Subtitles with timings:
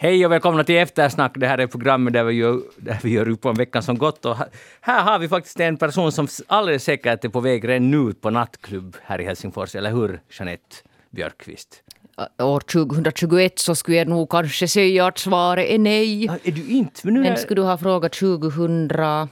[0.00, 1.32] Hej och välkomna till Eftersnack.
[1.34, 4.24] Det här är programmet där vi gör, där vi gör upp om veckan som gått.
[4.24, 4.36] Och
[4.80, 8.30] här har vi faktiskt en person som alldeles säkert är på väg redan ut på
[8.30, 9.74] nattklubb här i Helsingfors.
[9.74, 10.76] Eller hur, Jeanette
[11.10, 11.82] Björkqvist?
[12.38, 16.26] År 2021 så skulle jag nog kanske säga att svaret är nej.
[16.44, 17.00] är du inte?
[17.02, 17.36] Men, nu Men är...
[17.36, 19.28] skulle du ha frågat 2001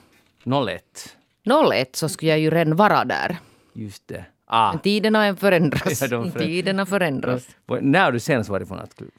[1.73, 1.97] 01.
[1.97, 3.37] så skulle jag ju redan vara där.
[3.73, 4.25] Just det.
[4.47, 4.73] Ah.
[4.73, 5.83] Men tiderna förändras.
[6.03, 6.43] Ja, förändras.
[6.43, 7.49] Tiderna förändras.
[7.81, 9.13] När har du senast varit på nattklubb?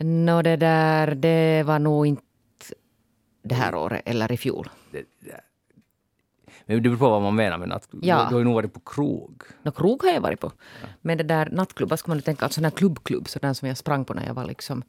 [0.00, 2.22] Nå det där, det var nog inte
[3.42, 4.68] det här året eller i fjol.
[4.92, 5.40] Det, det.
[6.66, 8.04] Men det beror på vad man menar med nattklubb.
[8.04, 8.26] Ja.
[8.28, 9.42] Du, har ju nog varit på krog.
[9.62, 10.52] Nå, krog har jag varit på.
[11.00, 12.44] Men det där nattklubb, vad ska man nu tänka?
[12.44, 14.82] Alltså den här klubbklubb, så den som jag sprang på när jag var liksom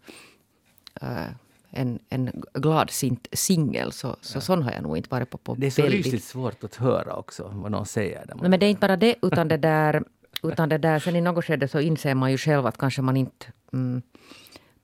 [1.01, 1.25] eh,
[1.69, 3.91] en, en gladsint singel.
[3.91, 5.37] Så, så sån har jag nog inte varit på.
[5.37, 8.25] på Det är så väldigt- rysligt svårt att höra också vad någon säger.
[8.27, 10.03] Nej, men det är inte bara det, utan det där,
[10.43, 13.17] utan det där, sen i något skede så inser man ju själv att kanske man
[13.17, 14.01] inte mm,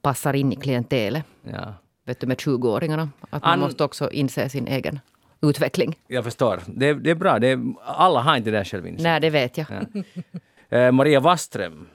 [0.01, 1.23] passar in i klientelet.
[1.43, 1.73] ja.
[2.05, 3.09] Vet du, med 20-åringarna.
[3.29, 4.99] Att man An- måste också inse sin egen
[5.41, 5.99] utveckling.
[6.07, 6.59] Jag förstår.
[6.65, 7.39] Det, det är bra.
[7.39, 9.03] Det är, alla har inte den självinsikt.
[9.03, 9.67] Nej, det vet jag.
[10.69, 11.87] Eh, Maria Waström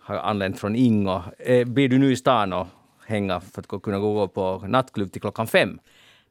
[0.00, 1.22] har anlänt från Ingo.
[1.38, 2.66] Eh, blir du nu i stan och
[3.06, 5.78] hänga för att kunna gå på nattklubb till klockan fem?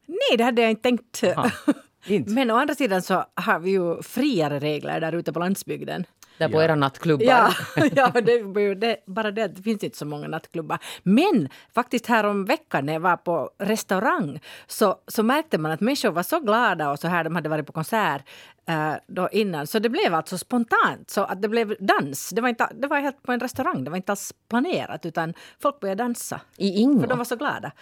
[0.06, 1.24] Nej, det hade jag inte tänkt.
[1.36, 1.50] Ah,
[2.06, 2.30] inte?
[2.30, 6.04] Men å andra sidan så har vi ju friare regler där ute på landsbygden.
[6.38, 7.24] Där på era nattklubbar.
[7.24, 7.52] Ja,
[7.96, 10.78] ja det, det, bara det att det finns inte så många nattklubbar.
[11.02, 15.80] Men faktiskt här om veckan när jag var på restaurang så, så märkte man att
[15.80, 18.22] människor var så glada och så här, de hade varit på konsert
[18.66, 19.66] eh, då innan.
[19.66, 22.30] Så det blev alltså spontant, så att det blev dans.
[22.30, 25.34] Det var, inte, det var helt på en restaurang, det var inte alls planerat utan
[25.60, 26.40] folk började dansa.
[26.56, 27.00] I Ingo.
[27.00, 27.72] För de var så glada.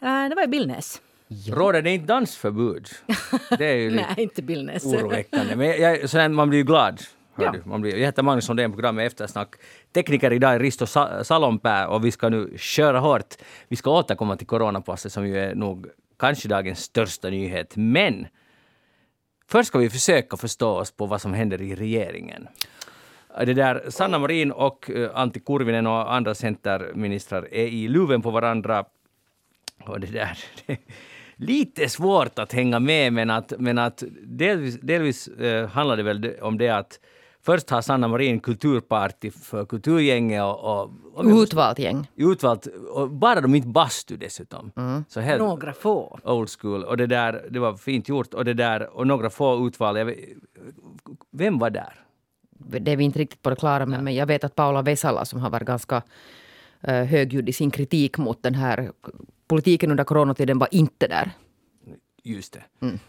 [0.00, 1.00] Eh, det var i Billnäs.
[1.48, 2.88] Råder det inte dansförbud?
[3.58, 4.84] Det är ju lite Nej, inte Billnäs.
[4.84, 5.56] oroväckande.
[5.56, 7.02] Men jag, jag, man blir ju glad.
[7.36, 7.54] Ja.
[7.64, 9.54] Man blir, jag heter Magnus Sundén, programmet Eftersnack.
[9.92, 13.34] Tekniker idag är Risto Sa- Salonpää och vi ska nu köra hårt.
[13.68, 15.86] Vi ska återkomma till coronapasset som ju är nog
[16.18, 17.76] kanske dagens största nyhet.
[17.76, 18.26] Men
[19.48, 22.48] först ska vi försöka förstå oss på vad som händer i regeringen.
[23.46, 28.30] Det där, Sanna Marin och eh, Antti Kurvinen och andra centerministrar är i luven på
[28.30, 28.84] varandra.
[29.86, 30.78] Och det där, det
[31.36, 36.34] lite svårt att hänga med, men att, men att delvis, delvis eh, handlar det väl
[36.40, 37.00] om det att
[37.44, 42.10] först har Sanna Marin kulturparty för kulturgänget och, och, och Utvalt gäng.
[42.16, 44.72] utvalt, och bara de inte bastu dessutom.
[45.08, 46.18] Så helt Några få.
[46.24, 46.84] old school.
[46.84, 48.34] Och det där, det var fint gjort.
[48.34, 49.96] Och det där, och några få utval.
[49.96, 50.18] Jag vet,
[51.32, 51.94] vem var där?
[52.80, 54.04] Det är vi inte riktigt på det klara med.
[54.04, 55.96] Men jag vet att Paula Vesala som har varit ganska
[56.88, 58.92] uh, högljudd i sin kritik mot den här
[59.48, 61.30] politiken under coronatiden var inte där.
[62.24, 62.62] Just det.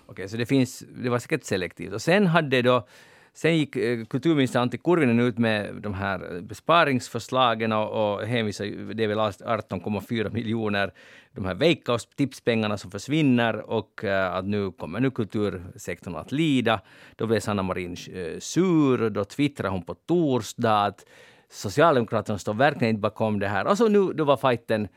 [0.06, 1.94] Okej, så det finns, det var säkert selektivt.
[1.94, 2.88] Och sen hade då
[3.36, 8.98] Sen gick eh, kulturminister Antti Kurvinen ut med de här besparingsförslagen och, och hänvisade, till
[8.98, 10.94] det är väl 18,4 miljoner,
[11.32, 16.82] de här Veikkaus-tipspengarna som försvinner och eh, att nu kommer nu kultursektorn att lida.
[17.16, 21.06] Då blev Sanna Marin eh, sur, då twittrade hon på torsdag att
[21.50, 23.68] Socialdemokraterna står verkligen inte bakom det här.
[23.68, 24.88] Och så nu då var fighten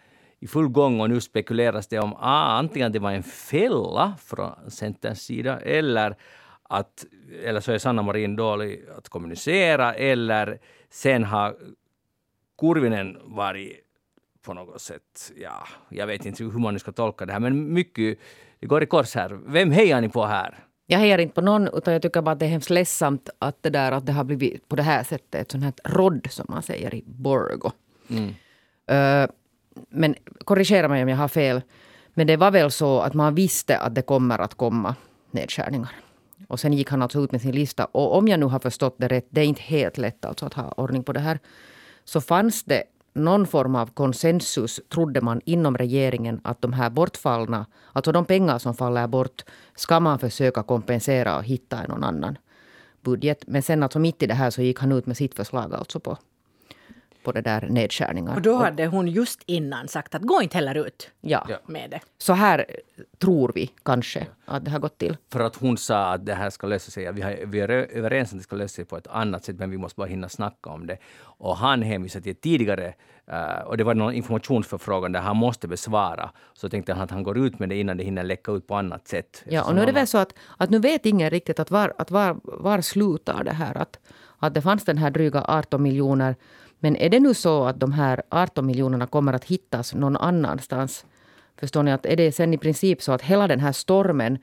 [0.41, 4.71] i full gång och nu spekuleras det om ah, antingen det var en fälla från
[4.71, 6.17] Centerns sida eller
[6.69, 7.05] att
[7.45, 10.59] eller så är Sanna Marin dålig att kommunicera eller
[10.91, 11.57] sen har
[12.59, 13.87] Kurvinen varit
[14.43, 18.19] på något sätt, ja, jag vet inte hur man ska tolka det här, men mycket,
[18.61, 19.39] det går i kors här.
[19.47, 20.59] Vem hejar ni på här?
[20.87, 23.63] Jag hejar inte på någon, utan jag tycker bara att det är hemskt ledsamt att
[23.63, 25.35] det, där, att det har blivit på det här sättet.
[25.35, 27.71] Ett sånt här rodd, som man säger i Borgo.
[28.87, 29.31] Eh,
[29.89, 31.63] men korrigera mig om jag har fel.
[32.15, 34.95] Men det var väl så att man visste att det kommer att komma
[35.31, 36.06] nedskärningar.
[36.49, 37.85] Och sen gick han alltså ut med sin lista.
[37.85, 40.55] Och om jag nu har förstått det rätt, det är inte helt lätt alltså att
[40.55, 41.39] ha ordning på det här.
[42.05, 42.83] Så fanns det
[43.15, 48.59] någon form av konsensus, trodde man, inom regeringen att de här bortfallna, alltså de pengar
[48.59, 52.39] som faller bort, ska man försöka kompensera och hitta i någon annan
[53.03, 53.45] budget.
[53.47, 56.01] Men sen alltså mitt i det här så gick han ut med sitt förslag alltså
[56.01, 56.19] på,
[57.27, 58.37] på det där nedskärningar.
[58.37, 61.47] Och då hade hon just innan sagt att gå inte heller ut ja.
[61.67, 62.01] Med det.
[62.19, 62.67] Så här
[63.19, 65.17] tror vi kanske att det har gått till.
[65.33, 67.13] För att hon sa att det här ska lösa sig.
[67.13, 69.59] Vi, har, vi är överens om att det ska lösa sig på ett annat sätt,
[69.59, 70.99] men vi måste bara hinna snacka om det.
[71.19, 72.95] Och han hänvisade till tidigare,
[73.27, 76.31] eh, och det var någon informationsförfrågan där han måste besvara.
[76.55, 78.75] Så tänkte han att han går ut med det innan det hinner läcka ut på
[78.75, 79.45] annat sätt.
[79.49, 81.95] Ja, och nu är det väl så att, att nu vet ingen riktigt att var,
[81.99, 83.75] att var, var slutar det här.
[83.79, 83.99] Att,
[84.39, 86.37] att det fanns den här dryga 18 miljoner.
[86.79, 91.07] Men är det nu så att de här 18 miljonerna kommer att hittas någon annanstans?
[91.57, 91.93] Förstår ni?
[91.93, 94.39] att Är det sen i princip så att hela den här stormen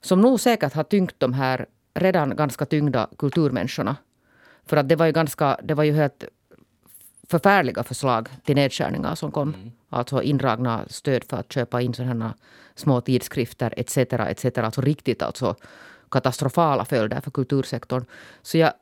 [0.00, 3.96] som nog säkert har tyngt de här redan ganska tyngda kulturmänniskorna.
[4.66, 6.24] För att det var ju ganska, det var ju helt
[7.28, 9.54] förfärliga förslag till nedskärningar som kom.
[9.54, 9.72] Mm.
[9.88, 12.34] Alltså indragna stöd för att köpa in sådana
[12.74, 13.96] små tidskrifter etc.
[13.96, 14.58] etc.
[14.58, 15.56] Alltså riktigt alltså
[16.14, 18.04] katastrofala följder för kultursektorn.
[18.42, 18.72] Så jag,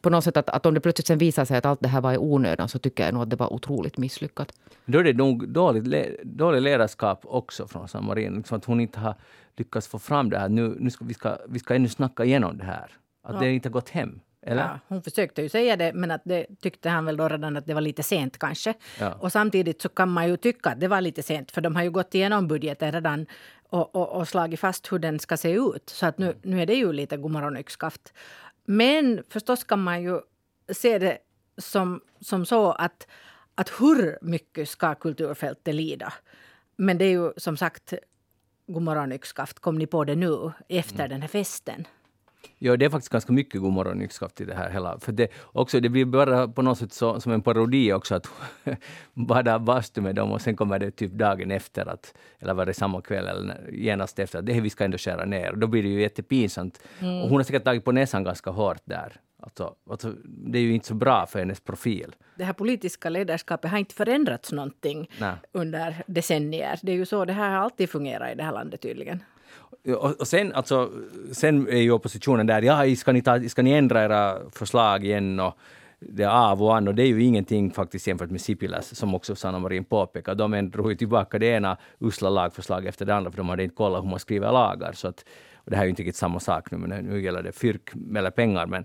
[0.00, 2.00] på något sätt att, att om det plötsligt sen visar sig att allt det här
[2.00, 4.52] var i onödan så tycker jag nog att det var otroligt misslyckat.
[4.86, 5.84] Då är det nog dåligt,
[6.22, 8.34] dåligt ledarskap också från Samarin.
[8.34, 9.14] Liksom att hon inte har
[9.56, 10.48] lyckats få fram det här.
[10.48, 12.90] Nu, nu ska, vi, ska, vi ska ännu snacka igenom det här.
[13.22, 13.40] Att ja.
[13.40, 14.20] det inte har gått hem.
[14.46, 14.62] Eller?
[14.62, 17.66] Ja, hon försökte ju säga det, men att det tyckte han väl då redan att
[17.66, 18.74] det var lite sent kanske.
[19.00, 19.12] Ja.
[19.12, 21.82] Och samtidigt så kan man ju tycka att det var lite sent, för de har
[21.82, 23.26] ju gått igenom budgeten redan
[23.70, 25.90] och, och, och slagit fast hur den ska se ut.
[25.90, 28.12] Så att nu, nu är det ju lite godmorgon yxskaft.
[28.64, 30.20] Men förstås kan man ju
[30.72, 31.18] se det
[31.56, 33.06] som, som så att,
[33.54, 36.12] att hur mycket ska kulturfältet lida?
[36.76, 37.94] Men det är ju som sagt
[38.66, 39.58] godmorgon yxskaft.
[39.58, 41.10] Kom ni på det nu efter mm.
[41.10, 41.86] den här festen?
[42.62, 44.98] Ja, det är faktiskt ganska mycket God morgon yxskaft i det här hela.
[44.98, 48.28] För det, också, det blir bara på något sätt så, som en parodi också att
[49.14, 52.74] bada bastu med dem och sen kommer det typ dagen efter, att, eller var det
[52.74, 55.52] samma kväll eller genast efter, att det här vi ska ändå skära ner.
[55.52, 56.82] Och då blir det ju jättepinsamt.
[57.00, 57.22] Mm.
[57.22, 59.20] Och hon har säkert tagit på näsan ganska hårt där.
[59.42, 62.16] Alltså, alltså, det är ju inte så bra för hennes profil.
[62.34, 65.34] Det här politiska ledarskapet har inte förändrats någonting Nej.
[65.52, 66.78] under decennier.
[66.82, 69.22] Det är ju så det här har alltid fungerat i det här landet tydligen.
[69.86, 70.90] Och, och sen, alltså,
[71.32, 75.40] sen är ju oppositionen där, ja, ska ni, ta, ska ni ändra era förslag igen?
[75.40, 75.58] Och,
[76.00, 79.14] det är av och an och det är ju ingenting faktiskt jämfört med Sipiläs som
[79.14, 80.34] också Sanna Marin påpekar.
[80.34, 83.76] De drog ju tillbaka det ena usla lagförslaget efter det andra för de hade inte
[83.76, 84.92] kollat hur man skriver lagar.
[84.92, 85.24] Så att,
[85.54, 87.90] och det här är ju inte riktigt samma sak nu, men nu gäller det fyrk
[88.16, 88.66] eller pengar.
[88.66, 88.84] Men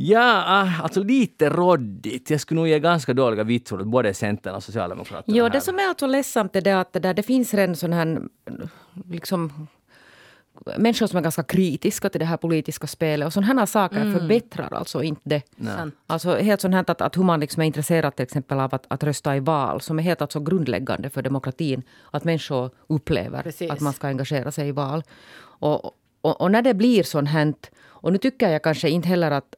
[0.00, 2.30] Ja, ah, alltså lite råddigt.
[2.30, 5.36] Jag skulle nog ge ganska dåliga vitsord åt både Centern och Socialdemokraterna.
[5.36, 7.92] Jo, det som är alltså ledsamt är det att det, där, det finns redan sån
[7.92, 8.22] här
[9.10, 9.68] liksom
[10.76, 13.26] människor som är ganska kritiska till det här politiska spelet.
[13.26, 14.18] Och sådana här saker mm.
[14.18, 15.42] förbättrar alltså inte det.
[15.56, 15.74] Nej.
[16.06, 18.84] Alltså helt sånt här att, att hur man liksom är intresserad till exempel av att,
[18.88, 21.82] att rösta i val, som är helt alltså grundläggande för demokratin.
[22.10, 23.70] Att människor upplever Precis.
[23.70, 25.02] att man ska engagera sig i val.
[25.40, 25.84] Och,
[26.20, 27.54] och, och, när det blir sånt här,
[27.86, 29.54] och nu tycker jag kanske inte heller att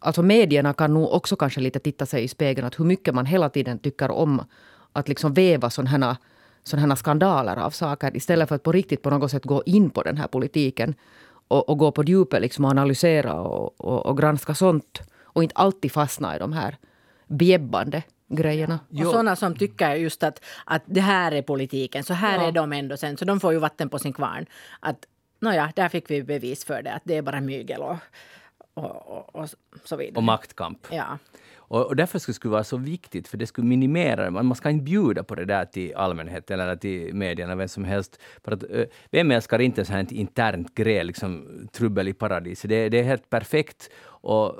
[0.00, 3.26] Alltså medierna kan nog också kanske lite titta sig i spegeln att hur mycket man
[3.26, 4.44] hela tiden tycker om
[4.92, 6.16] att liksom väva sådana här
[6.68, 9.90] sådana här skandaler av saker istället för att på riktigt på något sätt gå in
[9.90, 10.94] på den här politiken
[11.48, 15.54] och, och gå på djupet liksom och analysera och, och, och, granska sånt och inte
[15.54, 16.76] alltid fastna i de här
[17.26, 18.78] bjäbbande grejerna.
[18.90, 22.48] Och sådana som tycker just att, att det här är politiken, så här ja.
[22.48, 24.46] är de ändå sen, så de får ju vatten på sin kvarn.
[24.80, 25.06] Att
[25.40, 27.96] nåja, där fick vi bevis för det, att det är bara mygel och,
[28.78, 29.48] och, och,
[29.84, 30.16] så vidare.
[30.16, 30.86] Och maktkamp.
[30.90, 31.18] Ja.
[31.68, 34.84] Och, och därför skulle det vara så viktigt, för det skulle minimera Man ska inte
[34.84, 38.20] bjuda på det där till allmänheten eller till medierna, vem som helst.
[38.44, 38.64] För att,
[39.10, 42.68] vem älskar inte så här ett internt gräl, liksom trubbel i paradiset?
[42.68, 43.90] Det, det är helt perfekt.
[44.20, 44.56] Och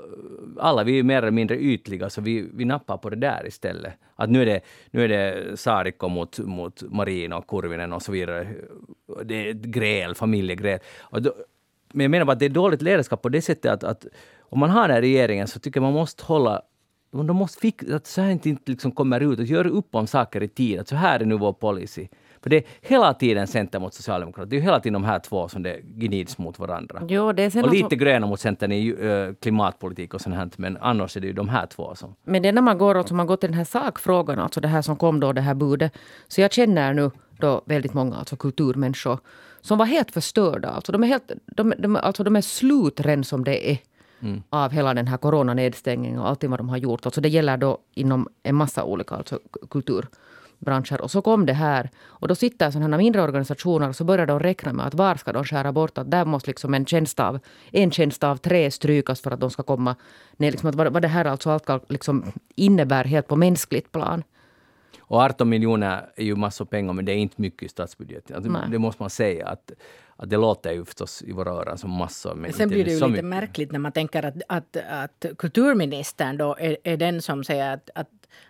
[0.57, 3.93] alla vi är mer eller mindre ytliga, så vi, vi nappar på det där istället.
[4.15, 4.61] Att nu är det,
[4.91, 8.47] nu är det Sarikko mot, mot Marin och Kurvinen och så vidare.
[9.23, 10.79] Det är ett gräl, familjegräl.
[11.11, 11.33] Då,
[11.93, 14.05] men jag menar bara att det är dåligt ledarskap på det sättet att, att
[14.39, 16.61] om man har den här regeringen så tycker jag man måste hålla
[17.11, 19.39] de måste fixa att så här inte liksom kommer ut.
[19.39, 20.79] Att göra upp om saker i tid.
[20.79, 22.07] Att så här är nu vår policy.
[22.41, 24.49] För det är hela tiden Centern mot Socialdemokraterna.
[24.49, 27.01] Det är hela tiden de här två som det gnids mot varandra.
[27.07, 30.49] Jo, det är och lite gröna mot Centern i uh, klimatpolitik och sånt här.
[30.55, 32.15] Men annars är det ju de här två som...
[32.23, 34.67] Men det är när man går, alltså, man går till den här sakfrågan, alltså det
[34.67, 35.93] här som kom då, det här budet.
[36.27, 39.19] Så jag känner nu då väldigt många alltså kulturmänniskor
[39.61, 40.69] som var helt förstörda.
[40.69, 43.77] Alltså de är, helt, de, de, alltså de är slut redan som det är
[44.19, 44.43] mm.
[44.49, 47.05] av hela den här coronanedstängningen och allting vad de har gjort.
[47.05, 49.39] Alltså det gäller då inom en massa olika alltså
[49.69, 51.01] kulturbranscher.
[51.01, 51.89] Och så kom det här.
[51.99, 55.15] Och då sitter sådana här mindre organisationer och så börjar de räkna med att var
[55.15, 55.97] ska de skära bort?
[55.97, 57.39] Att där måste liksom en tjänst av,
[57.71, 59.95] en tjänst av tre strykas för att de ska komma
[60.37, 60.51] ner.
[60.51, 64.23] Liksom att vad, vad det här alltså allt liksom innebär helt på mänskligt plan.
[65.09, 68.35] Och 18 miljoner är ju massor pengar, men det är inte mycket i statsbudgeten.
[68.35, 69.47] Alltså, det måste man säga.
[69.47, 69.71] att
[70.21, 72.35] att det låter ju förstås i våra öron som massor.
[72.35, 73.25] Men Sen blir det ju lite mycket.
[73.25, 77.89] märkligt när man tänker att, att, att kulturministern då är, är den som säger att,
[77.95, 78.07] att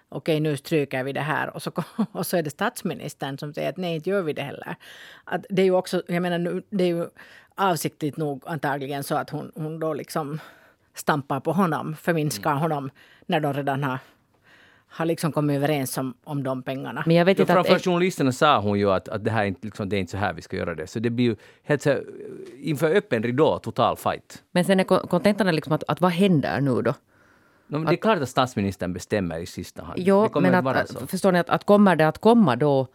[0.09, 1.71] okej okay, nu stryker vi det här och så,
[2.11, 4.75] och så är det statsministern som säger att nej inte gör vi det heller.
[5.23, 7.07] Att det är ju också, jag menar det är ju
[7.55, 10.39] avsiktligt nog antagligen så att hon, hon då liksom
[10.93, 12.61] stampar på honom, förminskar mm.
[12.61, 12.89] honom
[13.25, 13.99] när de redan har
[14.89, 17.03] har liksom kommit överens om, om de pengarna.
[17.05, 17.83] Men jag vet inte framför att...
[17.83, 20.17] journalisterna sa hon ju att, att det här är inte, liksom, det är inte så
[20.17, 20.87] här vi ska göra det.
[20.87, 21.97] Så det blir ju helt så,
[22.59, 24.43] inför öppen ridå, total fight.
[24.51, 26.93] Men sen är kontentan liksom att, att vad händer nu då?
[27.67, 29.99] No, det är klart att statsministern bestämmer i sista hand.
[29.99, 32.87] Jo, men att, förstår ni att, att kommer det att komma då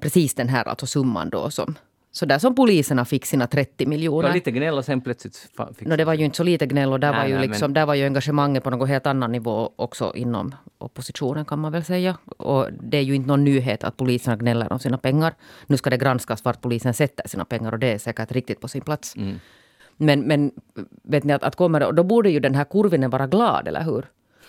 [0.00, 1.74] precis den här alltså summan då som
[2.12, 4.28] Så där som poliserna fick sina 30 Det miljoner.
[4.28, 5.48] var lite gnäll och sen plötsligt
[5.78, 7.48] fick No, det var ju inte så lite gnäll och där, Nej, var ju nej,
[7.48, 11.72] liksom, där var ju engagemanget på något helt annan nivå också inom oppositionen kan man
[11.72, 12.16] väl säga.
[12.36, 15.34] Och det är ju inte någon nyhet att poliserna gnäller om sina pengar.
[15.66, 18.68] Nu ska det granskas vart polisen sätter sina pengar och det är säkert riktigt på
[18.68, 19.16] sin plats.
[19.16, 19.40] Mm.
[19.96, 20.50] Men, men
[21.02, 24.04] vet ni att, att kommer då borde ju den här kurvinen vara glad, eller hur?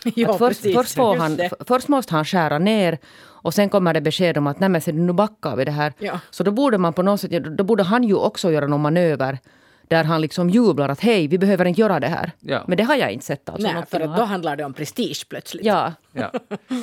[0.16, 0.76] Ja, först, precis.
[0.76, 2.98] först, han, först måste han skära ner
[3.42, 5.94] och sen kommer det besked om att nej men nu backar vi det här.
[6.00, 6.20] Ja.
[6.30, 9.40] Så då borde man på något sätt, då borde han ju också göra någon manöver
[9.88, 12.32] där han liksom jublar att hej, vi behöver inte göra det här.
[12.40, 12.64] Ja.
[12.68, 13.50] Men det har jag inte sett.
[13.50, 15.66] Alltså, Nej, för att då handlar det om prestige plötsligt.
[15.66, 16.32] Ja, Ja,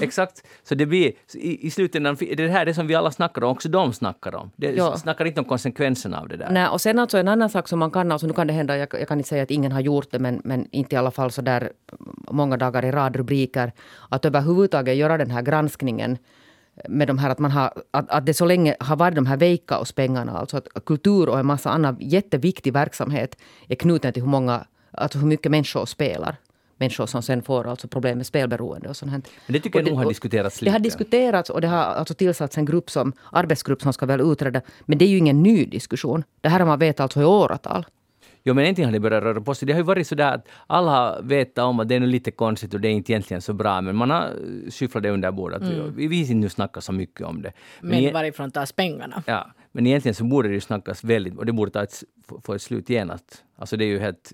[0.03, 0.43] exakt.
[0.65, 3.45] Så det blir, i, i slutändan, det är det här det som vi alla snackar
[3.45, 4.51] om, också de snackar om.
[4.57, 4.97] Det Ja.
[4.97, 6.51] snackar inte om konsekvenserna av det där.
[6.51, 8.77] Nej, och sen alltså en annan sak som man kan, alltså nu kan det hända,
[8.77, 11.11] jag, jag kan inte säga att ingen har gjort det, men, men inte i alla
[11.11, 11.73] fall så där
[12.31, 13.73] många dagar i rad rubriker,
[14.09, 16.19] att överhuvudtaget göra den här granskningen
[16.89, 19.37] med de här att man har, att, att det så länge har varit de här
[19.37, 23.37] Veikkaus-pengarna, alltså att kultur och en massa annan jätteviktig verksamhet
[23.69, 26.37] är knuten till hur många, alltså hur mycket människor spelar.
[26.79, 29.23] Människor som sen får alltså problem med spelberoende och sånt här.
[29.47, 30.87] Men det tycker jag Och nog har diskuterats Det har lite.
[30.89, 34.61] diskuterats och det har alltså tillsatts en grupp som, arbetsgrupp som ska väl utreda.
[34.85, 36.25] Men det är ju ingen ny diskussion.
[36.41, 37.87] Det här har man vetat alltså i åratal.
[38.49, 39.67] Jo, men äntligen har det börjat röra på sig.
[39.67, 42.09] Det har ju varit så där att alla har vetat om att det är nog
[42.09, 44.31] lite konstigt och det är inte egentligen så bra, men man har
[44.71, 45.63] skyfflat det under bordet.
[45.97, 47.53] Vi vill inte nu snacka så mycket om det.
[47.81, 49.23] Men e- varifrån tas pengarna?
[49.27, 52.03] Ja, men egentligen så borde det ju snackas väldigt, och det borde ta ett,
[52.45, 53.45] få- ett slut genast.
[53.57, 54.33] Alltså det är ju helt...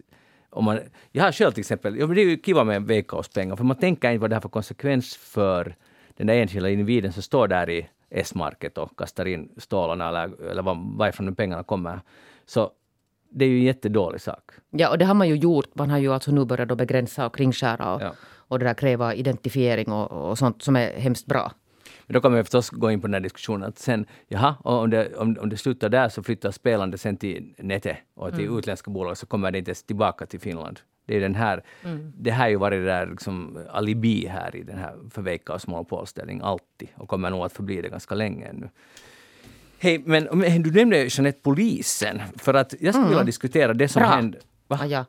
[0.50, 0.78] Om man,
[1.12, 3.76] jag har själv till exempel, ja, men det är ju kiva med Veikkauspengar, för man
[3.76, 5.74] tänker inte vad det har för konsekvens för
[6.16, 10.62] den där enskilda individen som står där i S-market och kastar in stålarna eller, eller
[10.62, 12.00] var, varifrån nu pengarna kommer.
[12.46, 12.70] Så
[13.34, 14.50] det är ju en jättedålig sak.
[14.70, 15.74] Ja, och det har man ju gjort.
[15.74, 18.14] Man har ju alltså nu börjat då begränsa och kringskära och, Ja.
[18.34, 21.52] och det där kräva identifiering och, och sånt som är hemskt bra.
[22.06, 24.78] Men då kommer vi förstås gå in på den här diskussionen att sen, jaha, och
[24.78, 28.58] om det, om, om det slutar där så flyttar spelande sen till nätet och till
[28.58, 30.80] utländska bolag så kommer det inte ens tillbaka till Finland.
[31.06, 31.62] Det är den här,
[32.18, 35.66] det här har ju varit det där liksom alibi här i den här för Veikkaus
[35.66, 38.68] monopolställning alltid och kommer nog att förbli det ganska länge ännu.
[39.82, 44.00] Hej, men men du nämnde Jeanette polisen, för att jag skulle vilja diskutera det som
[44.00, 44.08] Bra.
[44.10, 44.38] hände.
[44.68, 44.78] Va?
[44.82, 45.04] Ah, ja.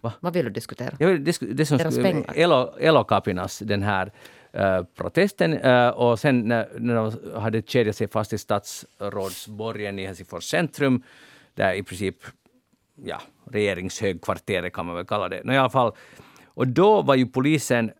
[0.00, 0.12] Va?
[0.20, 0.94] Vad vill du diskutera?
[0.98, 2.32] Ja, det, sk- det som Deras pengar.
[2.36, 4.12] Elo, Elokapinas, den här
[4.52, 10.06] eh, protesten eh, och sen när, när de hade kedjat sig fast i statsrådsborgen i
[10.06, 11.02] Helsingfors centrum,
[11.54, 12.16] där i princip
[13.04, 13.20] ja,
[13.50, 15.40] regeringshögkvarteret kan man väl kalla det.
[15.44, 15.92] Nå, i alla fall,
[16.46, 17.90] och då var ju polisen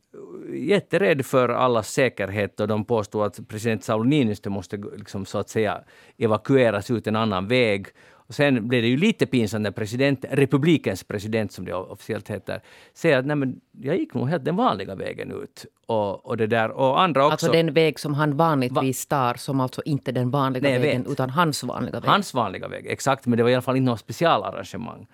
[0.55, 5.49] jätterädd för allas säkerhet och de påstod att president Sauli Niinistö måste liksom, så att
[5.49, 5.81] säga
[6.19, 7.87] evakueras ut en annan väg.
[8.29, 12.61] Och sen blev det ju lite pinsamt när president, republikens president som det officiellt heter,
[12.95, 15.67] säger att nej men jag gick nog helt den vanliga vägen ut.
[15.87, 17.33] Och, och det där, och andra också.
[17.33, 21.13] Alltså den väg som han vanligtvis tar, som alltså inte den vanliga Nej, vägen, vet.
[21.13, 22.11] utan hans vanliga väg.
[22.11, 23.27] Hans vanliga väg, exakt.
[23.27, 25.07] Men det var i alla fall inte något specialarrangemang.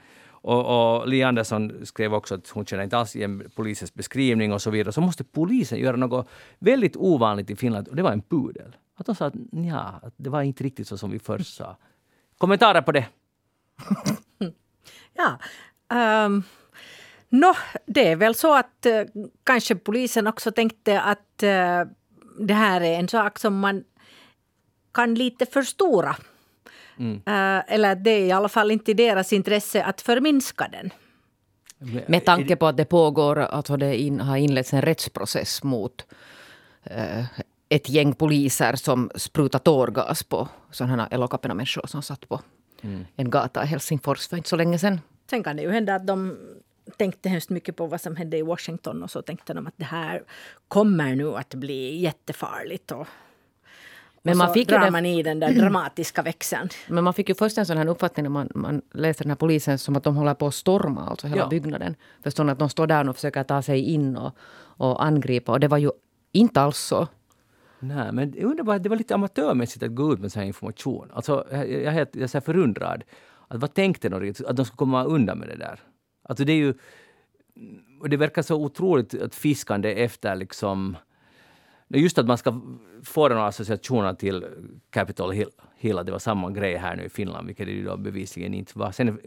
[0.44, 4.62] Och, och Li Andersson skrev också att hon känner inte alls igen polisens beskrivning och
[4.62, 4.92] så vidare.
[4.92, 8.76] Så måste polisen göra något väldigt ovanligt i Finland och det var en pudel.
[8.96, 11.76] Att de sa att ja, att det var inte riktigt så som vi först sa.
[12.38, 13.06] Kommentarer på det?
[15.16, 15.38] Ja.
[16.24, 16.42] Um,
[17.28, 17.54] Nå,
[17.86, 19.02] det är väl så att eh,
[19.44, 21.82] kanske polisen också tänkte att eh,
[22.38, 23.84] det här är en sak som man
[24.92, 26.16] kan lite förstora.
[27.26, 30.90] Eh, eller att det är i alla fall inte i deras intresse att förminska den.
[32.06, 36.06] Med tanke på att det pågår, alltså det in, har inletts en rättsprocess mot
[36.82, 37.24] eh,
[37.68, 42.40] ett gäng poliser som sprutar tårgas på sådana elokapina människor som satt på
[43.16, 45.00] en gata i Helsingfors för inte så länge sedan.
[45.30, 46.36] Sen kan det ju hända att de
[46.96, 49.84] tänkte hemskt mycket på vad som hände i Washington och så tänkte de att det
[49.84, 50.22] här
[50.68, 52.92] kommer nu att bli jättefarligt.
[52.92, 53.06] Och,
[54.26, 56.68] Men man så fick ju drar den- man i den där dramatiska växeln.
[56.88, 59.36] Men man fick ju först en sån här uppfattning när man, man läste den här
[59.36, 61.48] polisen som att de håller på att storma alltså hela Ja.
[61.48, 61.94] byggnaden.
[62.22, 65.52] Förstår att de står där och försöker ta sig in och, och angripa.
[65.52, 65.90] Och det var ju
[66.32, 67.08] inte alls så.
[67.80, 70.46] Nej, men jag undrar bara, det var lite amatörmässigt att gå ut med sån här
[70.46, 71.10] information.
[71.14, 73.04] Alltså, jag, jag är helt jag är så här förundrad.
[73.48, 74.46] Att vad tänkte de riktigt?
[74.46, 75.80] Att de skulle komma undan med det där?
[76.28, 76.74] Alltså det är ju...
[78.00, 80.96] Och det verkar så otroligt att fiskande efter liksom...
[81.88, 82.60] Just att man ska
[83.02, 84.46] få den här associationen till
[84.90, 87.84] Capitol Hill, Hill, att det var samma grej här nu i Finland, vilket det ju
[87.84, 88.92] då bevisligen inte var.
[88.92, 89.20] Sen,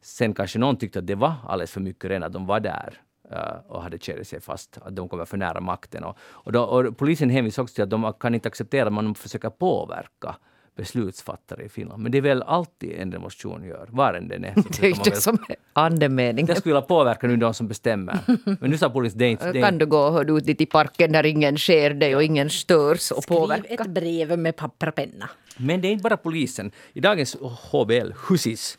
[0.00, 3.00] sen kanske någon tyckte att det var alldeles för mycket redan att de var där
[3.30, 6.04] eh, och hade kedjat sig fast, att de kommer för nära makten.
[6.04, 9.14] Och, och, då, och polisen hänvisar också till att de kan inte acceptera att man
[9.14, 10.36] försöker påverka
[10.76, 12.02] beslutsfattare i Finland.
[12.02, 14.54] Men det är väl alltid en demonstration gör, var än den är.
[14.54, 16.46] så Det är ju det väl- som är andemeningen.
[16.48, 18.18] Jag skulle vilja påverka nu de som bestämmer.
[18.60, 19.52] Men nu sa polisen, det är inte...
[19.52, 22.50] Det är Kan du gå ut dit i parken där ingen ser dig och ingen
[22.50, 23.74] störs och Skriv påverkar.
[23.84, 25.30] ett brev med papper och penna.
[25.56, 26.70] Men det är inte bara polisen.
[26.92, 27.36] I dagens
[27.72, 28.78] HBL, Husis,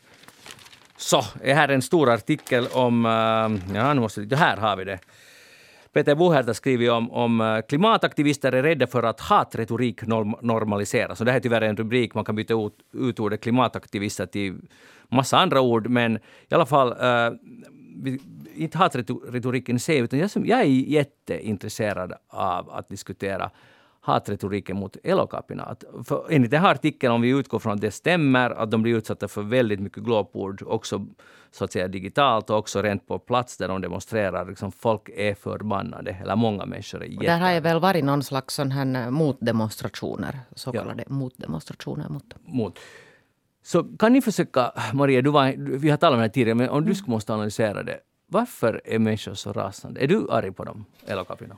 [0.96, 3.06] så är här en stor artikel om...
[3.06, 4.98] eh, Ja, nu måste, det här har vi det.
[5.96, 10.06] Peter Buherta skriver om, om eh, klimataktivister är rädda för att hatretorik
[10.42, 11.20] normaliseras.
[11.20, 14.56] Och det här är tyvärr en rubrik, man kan byta ut, ut ordet klimataktivister till
[15.08, 16.16] massa andra ord, men
[16.48, 17.32] i alla fall eh,
[18.54, 23.50] inte hatretoriken i sig, utan jag, som, jag är jätteintresserad av att diskutera
[24.06, 24.96] hatretoriken mot.
[25.58, 28.82] Att, för enligt den här artikeln, om vi utgår från att det stämmer, att de
[28.82, 31.06] blir utsatta för väldigt mycket glåpord, också
[31.50, 34.48] så att säga digitalt och också rent på plats där de demonstrerar.
[34.48, 38.04] Liksom, folk är förbannade, eller många människor är Och där har jätte ju väl varit
[38.04, 40.40] någon slags sån här eh, motdemonstrationer.
[40.54, 42.78] Så kallade motdemonstrationer mot mot.
[43.62, 46.68] Så kan ni försöka, Maria, du var, vi har talat om det här tidigare, men
[46.68, 47.98] om du skulle måste analysera det.
[48.28, 50.00] Varför är människor så rasande?
[50.00, 51.56] Är du arg på dem, elokapina?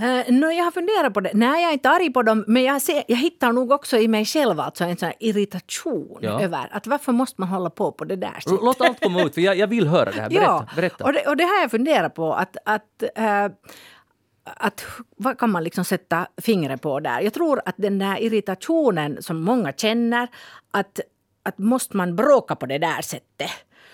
[0.00, 1.30] Uh, no, jag har funderat på det.
[1.34, 4.08] Nej, jag är inte arg på dem, men jag, ser, jag hittar nog också i
[4.08, 6.40] mig själv alltså en sån irritation Ja.
[6.42, 8.58] över att varför måste man hålla på på det där sättet.
[8.62, 10.28] Låt allt komma ut, för jag, jag vill höra det här.
[10.28, 10.44] Berätta.
[10.44, 11.04] Ja, berätta.
[11.04, 12.34] Och, det, och det har jag funderat på.
[12.34, 13.44] Att, att, eh,
[14.44, 14.84] att,
[15.16, 17.20] vad kan man liksom sätta fingret på där?
[17.20, 20.28] Jag tror att den där irritationen som många känner,
[20.70, 21.00] att,
[21.42, 23.50] att måste man bråka på det där sättet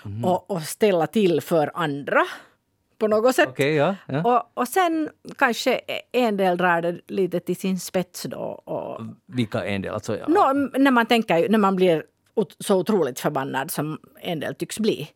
[0.07, 0.25] Mhm.
[0.25, 2.21] och, och ställa till för andra
[2.99, 3.49] på något sätt.
[3.49, 3.97] Okej, ja.
[4.07, 4.23] ja.
[4.23, 5.81] Och, och sen kanske
[6.13, 8.39] en del drar det lite till sin spets då.
[8.65, 9.95] Och, Vilka en del?
[9.95, 10.25] Alltså, ja.
[10.29, 12.05] Nå, när man tänker, när man blir
[12.61, 15.11] så otroligt förbannad som en del tycks bli.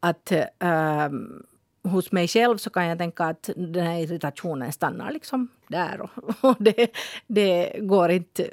[0.00, 1.42] Att ehm,
[1.82, 6.00] hos mig själv så kan jag tänka att den här irritationen stannar liksom där.
[6.00, 6.10] Och,
[6.40, 6.90] och det,
[7.26, 8.50] det går inte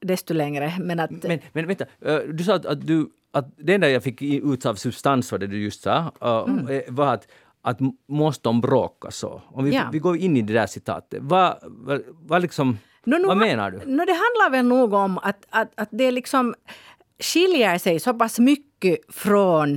[0.00, 0.72] desto längre.
[0.80, 1.10] Men att...
[1.10, 1.84] Men, men vänta,
[2.32, 5.46] du sa att, att, du, att det enda jag fick ut av substans var det
[5.46, 7.28] du just sa, eh, eh, var att,
[7.68, 9.42] att måste de bråka så?
[9.48, 9.82] Om vi, Ja.
[9.92, 11.18] vi går in i det där citatet.
[11.22, 13.76] Vad, vad, vad, liksom, nu vad menar du?
[13.78, 16.54] nå, det handlar väl nog om att, att, att det liksom
[17.22, 19.72] skiljer sig så pass mycket från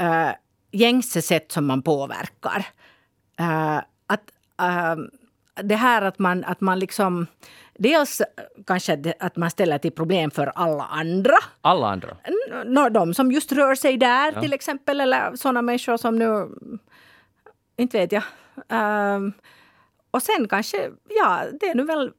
[0.00, 0.30] uh,
[0.72, 2.66] gängse sätt som man påverkar.
[3.38, 3.76] Eh,
[4.06, 4.22] att,
[4.60, 4.96] eh,
[5.62, 7.26] det här att man, att man liksom...
[7.80, 8.22] Dels
[8.66, 11.34] kanske att man ställer till problem för alla andra.
[11.60, 12.08] Alla andra?
[12.24, 15.00] N- nå, de som just rör sig där till exempel.
[15.00, 16.48] Eller såna människor som nu...
[17.78, 18.22] Inte vet jag.
[19.16, 19.32] Um,
[20.10, 22.12] och sen kanske, ja, det är nu väl...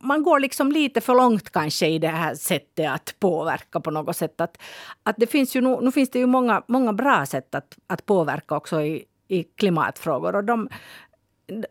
[0.00, 4.16] Man går liksom lite för långt kanske i det här sättet att påverka på något
[4.16, 4.40] sätt.
[4.40, 4.62] Att,
[5.02, 8.06] att det finns ju nu, nu finns det ju många, många bra sätt att, att
[8.06, 10.36] påverka också i, i klimatfrågor.
[10.36, 10.68] Och de,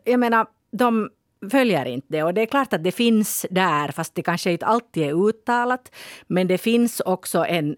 [0.04, 1.10] jag menar, de
[1.50, 2.22] följer inte det.
[2.22, 5.92] Och det är klart att det finns där, fast det kanske inte alltid är uttalat.
[6.26, 7.76] Men det finns också en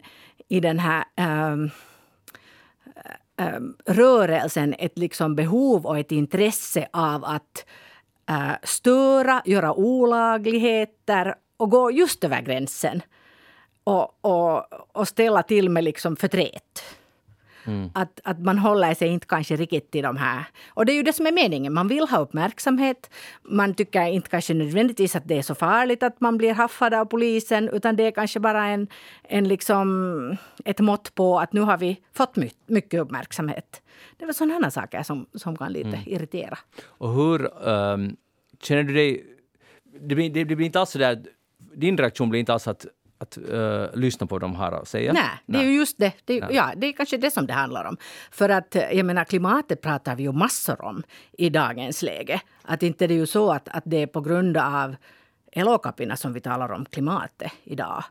[0.49, 1.05] i den här
[1.53, 1.71] Um,
[3.37, 7.67] Ähm, rörelsen ett liksom behov och ett intresse av att
[8.29, 13.03] eh, störa, göra olagligheter och gå just över gränsen.
[13.85, 16.85] Och, och, och ställa till med liksom förtret.
[17.95, 20.45] Att, att man håller sig inte kanske riktigt till de här.
[20.69, 21.73] Och det är ju det som är meningen.
[21.73, 23.11] Man vill ha uppmärksamhet.
[23.43, 27.05] Man tycker inte kanske nödvändigtvis att det är så farligt att man blir haffad av
[27.05, 27.69] polisen.
[27.69, 28.89] Utan det är kanske bara en,
[29.23, 33.83] en liksom, ett mått på att nu har vi fått my- mycket uppmärksamhet.
[34.17, 36.59] Det är väl sådana saker som, som kan lite irritera.
[36.87, 38.17] Och hur ehm,
[38.63, 39.25] känner du dig...
[40.01, 41.23] Det blir, det, det blir inte alls så där...
[41.77, 42.87] Din reaktion blir inte alls att,
[43.25, 45.13] att eh, lyssna på vad de har att säga?
[45.13, 46.13] Nej, det är ju just det.
[46.25, 46.55] Det är, Nej.
[46.55, 47.97] ja, det är kanske det som det handlar om.
[48.31, 52.41] För att eh, jag menar, klimatet pratar vi ju massor om i dagens läge.
[52.63, 54.97] Att inte det är ju så att, att det är på grund av
[55.53, 58.05] elokapina som vi talar om klimatet idag.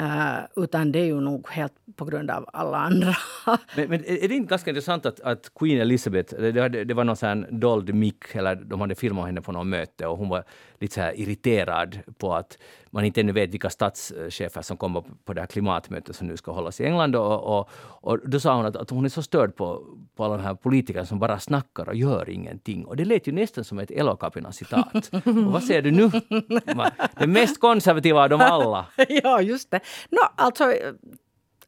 [0.00, 3.14] Eh, utan det är ju nog helt på grund av alla andra.
[3.76, 6.94] Men, men är är det inte ganska intressant att, att Queen Elizabeth, det, det, det
[6.94, 10.28] var någon sån dold mick, eller de hade filmat henne på något möte och hon
[10.28, 10.44] var
[10.80, 12.58] lite så här irriterad på att
[12.90, 16.52] man inte ännu vet vilka statschefer som kommer på det här klimatmötet som nu ska
[16.52, 17.16] hållas i England.
[17.16, 19.84] Och, och, och då sa hon att, att hon är så störd på,
[20.16, 22.84] på alla de här politikerna som bara snackar och gör ingenting.
[22.84, 25.10] Och det lät ju nästan som ett Elokapina-citat.
[25.24, 26.10] och vad säger du nu?
[27.14, 28.86] Den mest konservativa av dem alla.
[29.08, 29.80] ja, just det.
[30.10, 30.74] Nå, alltså,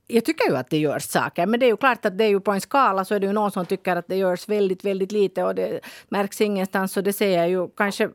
[0.06, 2.28] jag tycker ju att det görs saker, men det är ju klart att det är
[2.28, 4.84] ju på en skala så är det ju någon som tycker att det görs väldigt,
[4.84, 8.08] väldigt lite och det märks ingenstans och det säger ju kanske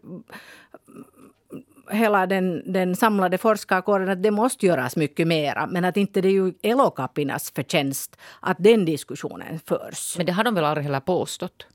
[1.90, 5.68] hela den, den samlade forskarkåren att det måste göras mycket mera.
[5.68, 10.18] Men att inte det är ju Elokapinas förtjänst att den diskussionen förs.
[10.18, 11.68] Men det har de väl aldrig heller påstått?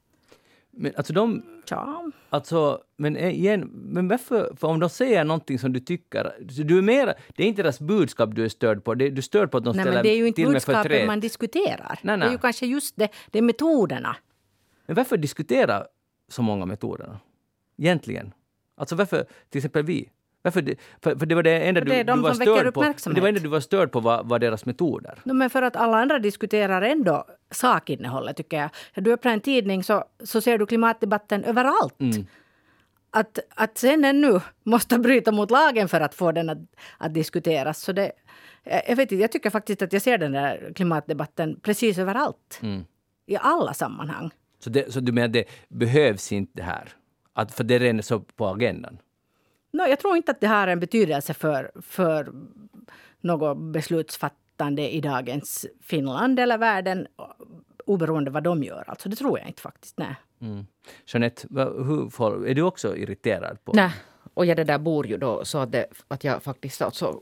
[0.70, 2.11] Men alltså de, Ja.
[2.31, 6.33] Alltså, men igen, men varför, för om de säger någonting som du tycker,
[6.64, 9.22] du är mer, det är inte deras budskap du är störd på, det, du är
[9.22, 11.98] störd på att de Nej, ställer men det är ju inte till budskapet man diskuterar.
[12.03, 12.33] Nej, Det är nej.
[12.33, 14.16] ju kanske just det, det är metoderna.
[14.87, 15.85] Men varför diskutera
[16.29, 17.20] så många metoderna?
[17.79, 18.33] Egentligen.
[18.77, 20.09] Alltså varför, till exempel vi,
[20.43, 22.75] Varför det, för, för det var det enda du, det är de du var störd
[22.75, 22.83] på.
[23.11, 25.19] Det var enda du var störd på var, var deras metoder.
[25.25, 28.71] No, men för att alla andra diskuterar ändå sakinnehållet, tycker jag.
[29.05, 31.95] Du öppnar en tidning så, så ser du klimatdebatten överallt.
[33.11, 36.59] Att, att sen ännu måste bryta mot lagen för att få den att,
[36.99, 37.81] att diskuteras.
[37.81, 38.13] Så det,
[38.65, 42.61] jag, vet inte, jag tycker faktiskt att jag ser den där klimatdebatten precis överallt.
[43.27, 44.31] I alla sammanhang.
[44.59, 46.89] Så, det, så du menar att det behövs inte det här?
[47.33, 48.99] Att, för det är redan så på agendan?
[49.73, 52.33] No, jag tror inte att det har en betydelse för, för
[53.21, 57.07] något beslutsfattande i dagens Finland eller världen
[57.87, 58.85] oberoende vad de gör.
[58.87, 59.99] Alltså, det tror jag inte faktiskt.
[59.99, 60.16] Nej.
[60.40, 60.66] Mm.
[61.07, 63.73] Jeanette, hur, är du också irriterad på...
[63.73, 63.92] Nej,
[64.35, 67.21] och jag det där bor ju då så att, det, att jag faktiskt alltså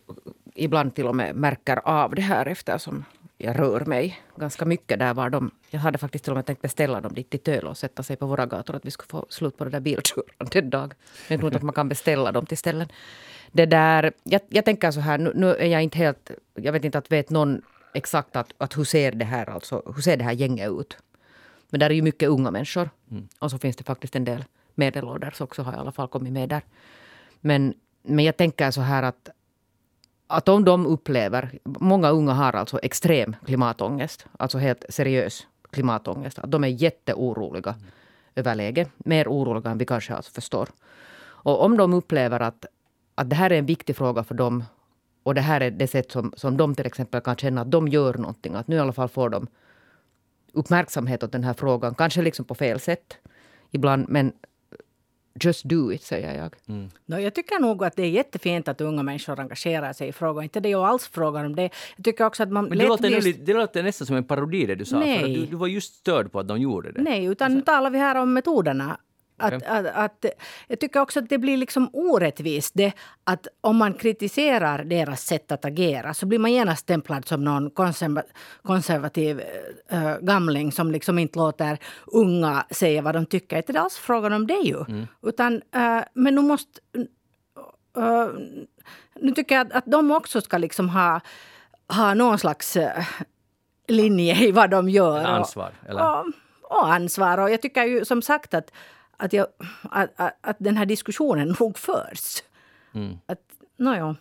[0.54, 3.04] ibland till och med märker av det här eftersom
[3.42, 5.50] jag rör mig ganska mycket där var de...
[5.70, 8.16] Jag hade faktiskt till och med tänkt beställa dem dit till Töle och sätta sig
[8.16, 10.94] på våra gator att vi skulle få slut på det där bilkörandet en dag.
[11.28, 12.88] Men jag tror inte att man kan beställa dem till ställen.
[13.52, 16.30] Det där, jag, jag tänker så här, nu, nu är jag inte helt...
[16.54, 17.62] Jag vet inte att vet någon
[17.94, 20.96] exakt att, att hur ser det här alltså, hur ser det här gänget ut?
[21.70, 22.90] Men där är ju mycket unga människor.
[23.38, 26.48] Och så finns det faktiskt en del medelålders också har i alla fall kommit med
[26.48, 26.62] där.
[27.40, 29.28] Men, men jag tänker så här att,
[30.30, 36.50] att om de upplever, många unga har alltså extrem klimatångest, alltså helt seriös klimatångest, att
[36.50, 37.74] de är jätteoroliga
[38.34, 40.68] över läget, mer oroliga än vi kanske alltså förstår.
[41.22, 42.66] Och om de upplever att,
[43.14, 44.64] att det här är en viktig fråga för dem
[45.22, 47.88] och det här är det sätt som, som de till exempel kan känna att de
[47.88, 49.46] gör någonting, att nu i alla fall får de
[50.52, 51.94] uppmärksamhet åt den här frågan.
[51.94, 53.16] Kanske liksom på fel sätt
[53.70, 54.32] ibland, men
[55.40, 56.54] just do it, säger jag.
[57.06, 60.44] No, jag tycker nog att det är jättefint att unga människor engagerar sig i frågan.
[60.44, 61.70] Inte det är ju alls frågan om det.
[61.96, 64.66] Jag tycker också att man Men det låter, lite- det låter nästan som en parodi
[64.66, 64.98] det du sa.
[64.98, 65.34] Nej.
[65.34, 67.02] du, du var just störd på att de gjorde det.
[67.02, 68.98] Nej, utan nu talar vi här om metoderna.
[69.40, 69.68] Att, Okej.
[69.68, 70.24] att, att,
[70.68, 72.92] jag tycker också att det blir liksom orättvist det
[73.24, 77.70] att om man kritiserar deras sätt att agera så blir man genast stämplad som någon
[77.70, 78.22] konserva,
[78.62, 79.42] konservativ
[79.88, 83.56] äh, gamling som liksom inte låter unga säga vad de tycker.
[83.56, 85.06] Inte det är alls frågan om det ju.
[85.22, 86.80] Utan, äh, men nu måste...
[87.96, 88.28] äh,
[89.20, 91.20] nu tycker jag att, att de också ska liksom ha,
[91.88, 92.76] ha någon slags
[93.90, 95.20] linje i vad de gör.
[95.20, 96.20] Och- ansvar, eller?
[96.20, 96.26] Och,
[96.62, 97.38] och ansvar.
[97.38, 98.72] Och jag tycker ju som sagt att,
[99.20, 99.46] att, jag,
[99.82, 102.42] att, att, att den här diskussionen nog förs.
[102.94, 103.18] Mm.
[103.26, 103.40] Att,
[103.76, 104.16] nåja.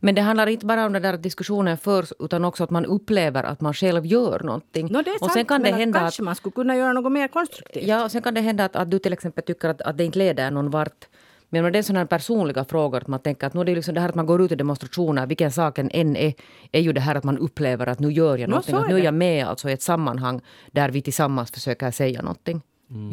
[0.00, 3.44] Men det handlar inte bara om den där diskussionen förs utan också att man upplever
[3.44, 4.86] att man själv gör någonting.
[4.86, 6.52] No, det är sant, och sen kan det men hända att att, kanske man skulle
[6.52, 7.86] kunna göra något mer konstruktivt.
[7.86, 10.04] ja, och sen kan det hända att, att du till exempel tycker att, att det
[10.04, 11.08] inte leder någon vart.
[11.48, 13.94] Men det är sådana här personliga frågor att man tänker att nu är det liksom
[13.94, 16.34] det här att man går ut i demonstrationer, vilken saken än är,
[16.72, 18.74] är ju det här att man upplever att nu gör jag No, någonting.
[18.74, 19.04] så att nu är det.
[19.04, 20.40] jag med alltså i ett sammanhang
[20.72, 22.62] där vi tillsammans försöker säga någonting.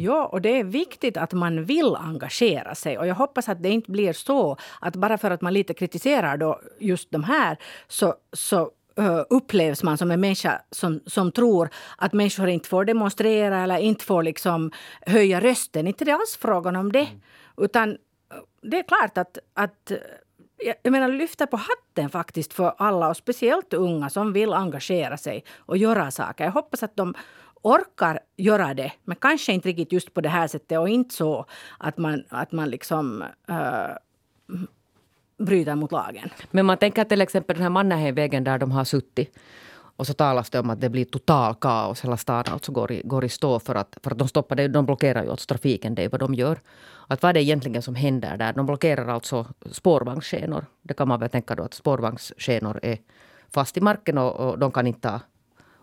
[0.00, 2.98] Ja, och det är viktigt att man vill engagera sig.
[2.98, 6.36] Och jag hoppas att det inte blir så att bara för att man lite kritiserar
[6.36, 7.56] då just de här
[7.88, 12.84] så, så ö, upplevs man som en människa som, som tror att människor inte får
[12.84, 14.70] demonstrera eller inte får liksom
[15.06, 15.86] höja rösten.
[15.86, 17.08] Inte det alls frågan om det.
[17.56, 17.96] Utan ö,
[18.62, 19.92] det är klart att, att
[20.64, 25.16] jag- jag menar, lyfta på hatten faktiskt för alla och speciellt unga som vill engagera
[25.16, 26.44] sig och göra saker.
[26.44, 27.14] Jag hoppas att de
[27.62, 31.46] orkar göra det, men kanske inte riktigt just på det här sättet och inte så
[31.78, 33.96] att man, att man liksom äh,
[35.38, 36.30] bryter mot lagen.
[36.50, 39.38] Men man tänker till exempel den här Mannerheimvägen där de har suttit.
[39.96, 42.04] Och så talas det om att det blir total kaos.
[42.04, 44.68] Hela staden alltså går i, går i stå för att, för att de stoppar det.
[44.68, 46.60] De blockerar ju alltså trafiken, det är vad de gör.
[47.06, 48.52] Att vad är det egentligen som händer där?
[48.52, 50.66] De blockerar alltså spårvagnsskenor.
[50.82, 52.98] Det kan man väl tänka då att spårvagnsskenor är
[53.54, 55.20] fast i marken och, och de kan inte ta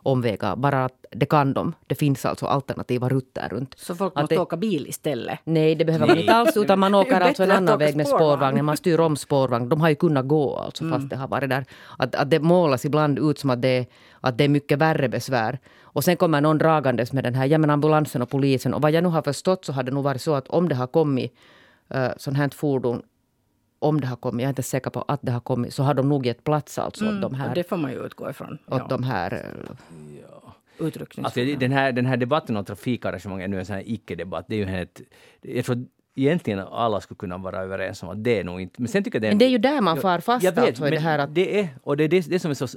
[0.04, 0.56] omvägar.
[0.56, 1.74] Bara att det kan de.
[1.88, 3.74] Det finns alltså alternativa rutter runt.
[3.78, 5.40] Så folk Att måste det- åka bil istället.
[5.44, 6.24] Nej, det behöver man Nej.
[6.24, 6.58] inte alls.
[6.58, 8.36] Utan man åker alltså en annan väg med spårvagn.
[8.38, 8.66] spårvagn.
[8.66, 9.70] Man styr om spårvagn.
[9.70, 11.08] De har ju kunnat gå alltså, fast Mm.
[11.10, 11.66] det har varit där.
[11.98, 13.86] Att, att det målas ibland ut som att det,
[14.22, 15.60] att det är mycket värre besvär.
[15.82, 18.74] Och sen kommer någon dragandes med den här, ja men ambulansen och polisen.
[18.74, 20.76] Och vad jag nu har förstått så har det nog varit så att om det
[20.76, 21.34] har kommit
[21.96, 23.02] uh, sånt här fordon
[23.80, 25.94] om det har kommit, jag är inte säker på att det har kommit, så har
[25.94, 28.54] de nog gett plats alltså åt de här, det får man ju utgå ifrån.
[28.68, 31.26] åt Ja, de här eh, utryckningsfordon.
[31.50, 34.46] Alltså, den, här, den här debatten om trafikarrangemang är nu en sån här icke-debatt.
[34.48, 35.02] Det är ju helt,
[35.42, 35.86] jag tror
[36.22, 38.82] egentligen alla skulle kunna vara överens om att det är nog inte...
[38.82, 40.52] Men sen tycker jag det är, Men det är ju där man far fast jag
[40.52, 42.56] vet, alltså men det här att det är, och det är det, det som är
[42.56, 42.68] så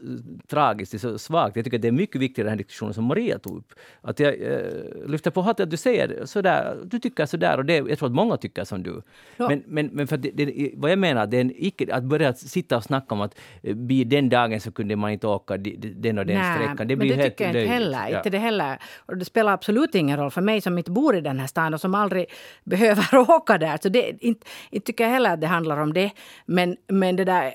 [0.49, 1.57] tragiskt, det är så svagt.
[1.57, 3.73] Jag tycker att det är mycket viktigare den här diskussionen som Maria tog upp.
[4.01, 4.59] Att jag eh,
[5.07, 8.15] lyfter på hatten att du säger sådär, du tycker sådär och det, jag tror att
[8.15, 9.03] många tycker som du.
[9.37, 9.49] Ja.
[9.49, 12.05] Men, men, men för att det, det, vad jag menar, det är en icke, att
[12.05, 15.57] börja sitta och snacka om att eh, vid den dagen så kunde man inte åka
[15.57, 16.89] den och den Nej, sträckan.
[16.89, 18.09] Det men blir det helt tycker jag inte heller.
[18.09, 18.17] Ja.
[18.17, 18.79] Inte det heller.
[19.07, 21.75] Och det spelar absolut ingen roll för mig som inte bor i den här stan
[21.75, 22.27] och som aldrig
[22.65, 23.79] behöver åka där.
[23.83, 26.11] Så det, inte, inte tycker jag heller att det handlar om det.
[26.47, 27.55] Men, men det där,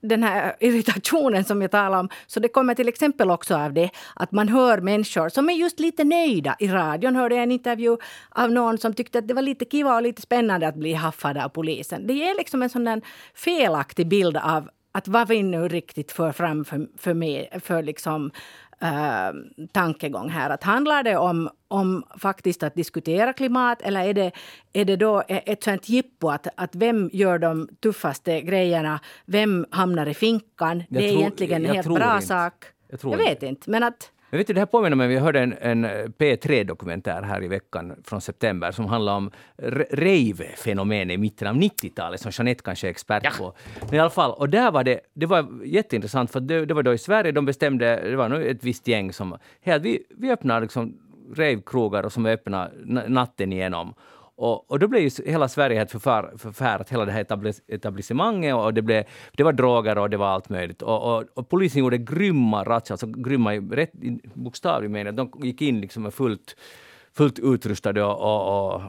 [0.00, 3.90] den här irritationen som jag talar om, så det kommer till exempel också av det
[4.14, 6.56] att man hör människor som är just lite nöjda.
[6.58, 7.96] I radion hörde jag en intervju
[8.30, 11.38] av någon som tyckte att det var lite kiva och lite spännande att bli haffad
[11.38, 12.06] av polisen.
[12.06, 13.00] Det ger liksom en sån där
[13.34, 18.30] felaktig bild av att vad vi nu riktigt för fram för, för, mig, för liksom,
[18.84, 20.50] uh, tankegång här.
[20.50, 24.32] Att handlar det om, om faktiskt att diskutera klimat eller är det,
[24.72, 29.00] är det då ett sånt jippo att, att vem gör de tuffaste grejerna?
[29.24, 30.82] Vem hamnar i finkan?
[30.88, 32.26] Jag det är tror- egentligen en helt bra inte.
[32.26, 32.64] sak.
[32.88, 34.10] Jag jag vet inte, men att...
[34.30, 35.86] Men vet du, det här påminner mig, vi hörde en, en
[36.18, 39.30] P3-dokumentär här i veckan från september som handlar om
[39.92, 43.54] rave-fenomenet i mitten av 90-talet som Jeanette kanske är expert på.
[43.80, 46.82] Men i alla fall, och där var det, det var jätteintressant för det, det var
[46.82, 50.30] då i Sverige de bestämde, det var nog ett visst gäng som, hej, vi, vi
[50.30, 50.96] öppnar liksom
[51.36, 53.94] rave-krogar och som är öppna na- natten igenom.
[54.40, 58.54] Och, och då blev ju hela Sverige helt förfär, förfärat, hela det här etablis, etablissemanget
[58.54, 60.82] och det, blev, det var droger och det var allt möjligt.
[60.82, 65.16] Och, och, och polisen gjorde grymma razzior, alltså grymma rätt i bokstavlig mening.
[65.16, 66.56] De gick in liksom med fullt,
[67.16, 68.82] fullt utrustade och, och, och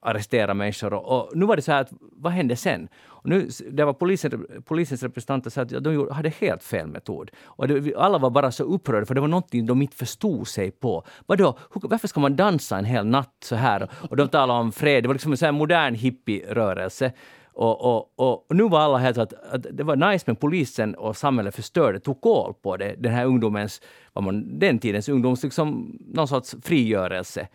[0.00, 0.94] arresterade människor.
[0.94, 2.88] Och, och nu var det så här, att, vad hände sen?
[3.24, 7.30] Och nu, det var polisen, polisens representanter sa att de hade helt fel metod.
[7.44, 10.70] Och det, alla var bara så upprörda för det var någonting de inte förstod sig
[10.70, 11.04] på.
[11.26, 13.88] Vadå, hur, varför ska man dansa en hel natt så här?
[14.10, 17.12] Och de talade om fred, det var liksom en här modern hippierörelse.
[17.56, 20.94] Och, och, och, och nu var alla helt att, att det var nice men polisen
[20.94, 23.80] och samhället förstörde, tog koll på det, den här ungdomens,
[24.12, 27.48] vad man, den tidens ungdoms, liksom, någon sorts frigörelse.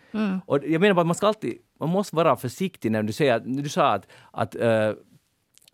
[0.46, 3.44] Och jag menar bara, man ska alltid, man måste vara försiktig när du säger, att-
[3.62, 4.90] du sa att, att eh,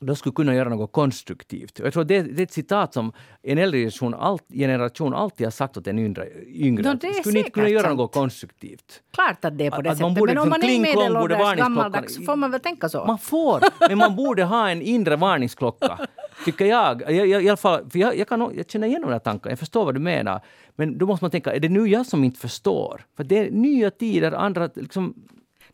[0.01, 1.79] de skulle kunna göra något konstruktivt.
[1.79, 5.51] Jag tror det, det är ett citat som en äldre generation, allt, generation alltid har
[5.51, 6.29] sagt åt en yngre.
[6.47, 9.03] yngre No, skulle ni inte kunna göra något konstruktivt?
[9.13, 10.15] Klart att det är på det att sättet.
[10.15, 13.05] borde Men om man är medelålders gammaldags får man väl tänka så.
[13.05, 15.99] Man får, men man borde ha en inre varningsklocka.
[16.45, 17.03] Tycker jag.
[17.03, 19.53] jag, jag i alla fall, för jag, jag, kan, jag känner igen de där tankarna,
[19.53, 20.41] jag förstår vad du menar.
[20.75, 23.05] Men då måste man tänka, är det nu jag som inte förstår?
[23.17, 25.15] För det är nya tider, andra liksom...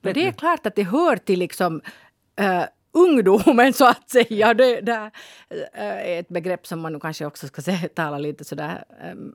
[0.01, 1.81] Men det är klart att det hör till liksom
[2.37, 4.55] eh, ungdomen så att säga.
[4.55, 5.11] Det, det
[5.51, 9.35] eh, är ett begrepp som man kanske också ska se, tala lite sådär um,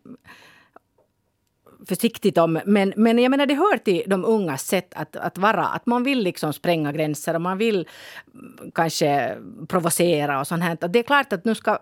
[1.86, 2.60] försiktigt om.
[2.66, 5.66] Men, men jag menar det hör till de ungas sätt att, att vara.
[5.66, 7.88] Att man vill liksom spränga gränser och man vill
[8.34, 10.78] mm, kanske provocera och sånt här.
[10.82, 11.80] Att Det är klart att nu ska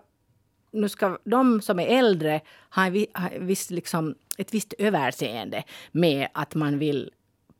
[0.72, 5.62] nu ska de som är äldre ha, en, ha en viss, liksom, ett visst överseende
[5.92, 7.10] med att man vill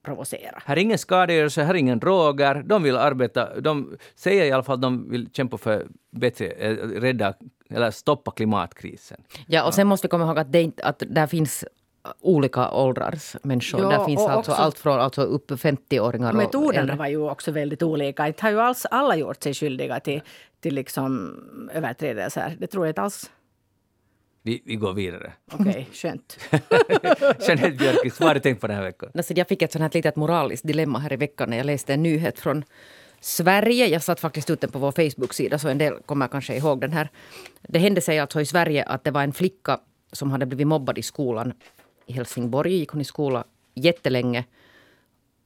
[0.07, 0.62] provocera.
[0.64, 2.62] Här är ingen skadegörelse, här är ingen droger.
[2.66, 6.77] De vill arbeta, de säger i alla fall att de vill kämpa för bättre, eh,
[6.77, 7.35] rädda
[7.71, 9.21] eller stoppa klimatkrisen.
[9.47, 11.64] Ja, och sen måste vi komma ihåg att, det inte, att där finns
[12.21, 13.81] olika åldrars människor.
[13.81, 16.97] Ja, där finns och alltså också- allt från alltså upp 50-åringar och Metoderna äldre.
[16.97, 18.27] var ju också väldigt olika.
[18.27, 20.23] Inte har ju alls alla gjort sig skyldiga till,
[20.61, 21.37] till liksom
[21.73, 22.57] överträdelser.
[22.59, 23.31] Det tror jag inte alls.
[24.47, 25.33] Vi, vi går vidare.
[25.53, 26.39] Okej, skönt.
[27.41, 29.11] Jeanette Björkqvist, vad har du tänkt på den här veckan?
[29.15, 31.95] Alltså, jag fick ett sånt här litet moraliskt dilemma här i veckan när jag läste
[31.95, 32.65] en nyhet från
[33.21, 33.87] Sverige.
[33.87, 36.93] Jag satt faktiskt ut den på vår Facebook-sida så en del kommer kanske ihåg den
[36.93, 37.09] här.
[37.63, 39.81] Det hände sig alltså i Sverige att det var en flicka
[40.13, 41.53] som hade blivit mobbad i skolan
[42.07, 42.75] i Helsingborg.
[42.75, 44.45] Gick hon i skola jättelänge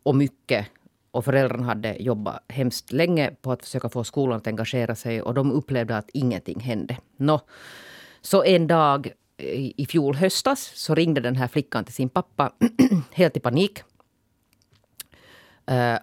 [0.03, 0.67] och mycket.
[1.11, 5.35] Och föräldrarna hade jobbat hemskt länge på att försöka få skolan att engagera sig och
[5.35, 6.97] de upplevde att ingenting hände.
[7.17, 7.41] Nå,
[8.23, 9.07] så en dag
[9.37, 12.53] eh, i fjol höstas så ringde den här flickan till sin pappa
[13.13, 13.83] helt i panik.
[15.67, 15.99] Eh,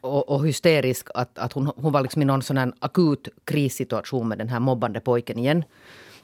[0.00, 4.28] och, och hysterisk att, att hon, hon var liksom i någon sån här akut krissituation
[4.28, 5.64] med den här mobbande pojken igen.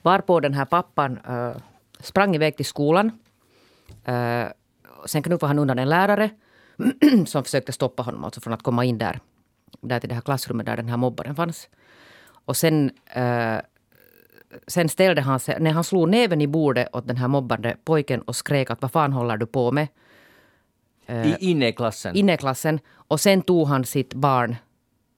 [0.02, 1.56] Varpå den här pappan eh,
[2.00, 3.18] sprang iväg till skolan.
[4.04, 4.46] Eh,
[5.06, 6.30] sen knuffade han undan en lärare
[7.26, 9.20] som försökte stoppa honom alltså från att komma in där,
[9.80, 11.68] där till det här klassrummet där den här mobbaren fanns.
[12.44, 13.58] Och sen, eh,
[14.66, 18.22] sen ställde han sig, när han slog näven i bordet åt den här mobbande pojken
[18.22, 19.88] och skrek att vad fan håller du på med?
[21.06, 22.16] I, inne i klassen?
[22.16, 22.80] inne i klassen.
[22.92, 24.56] Och sen tog han sitt barn,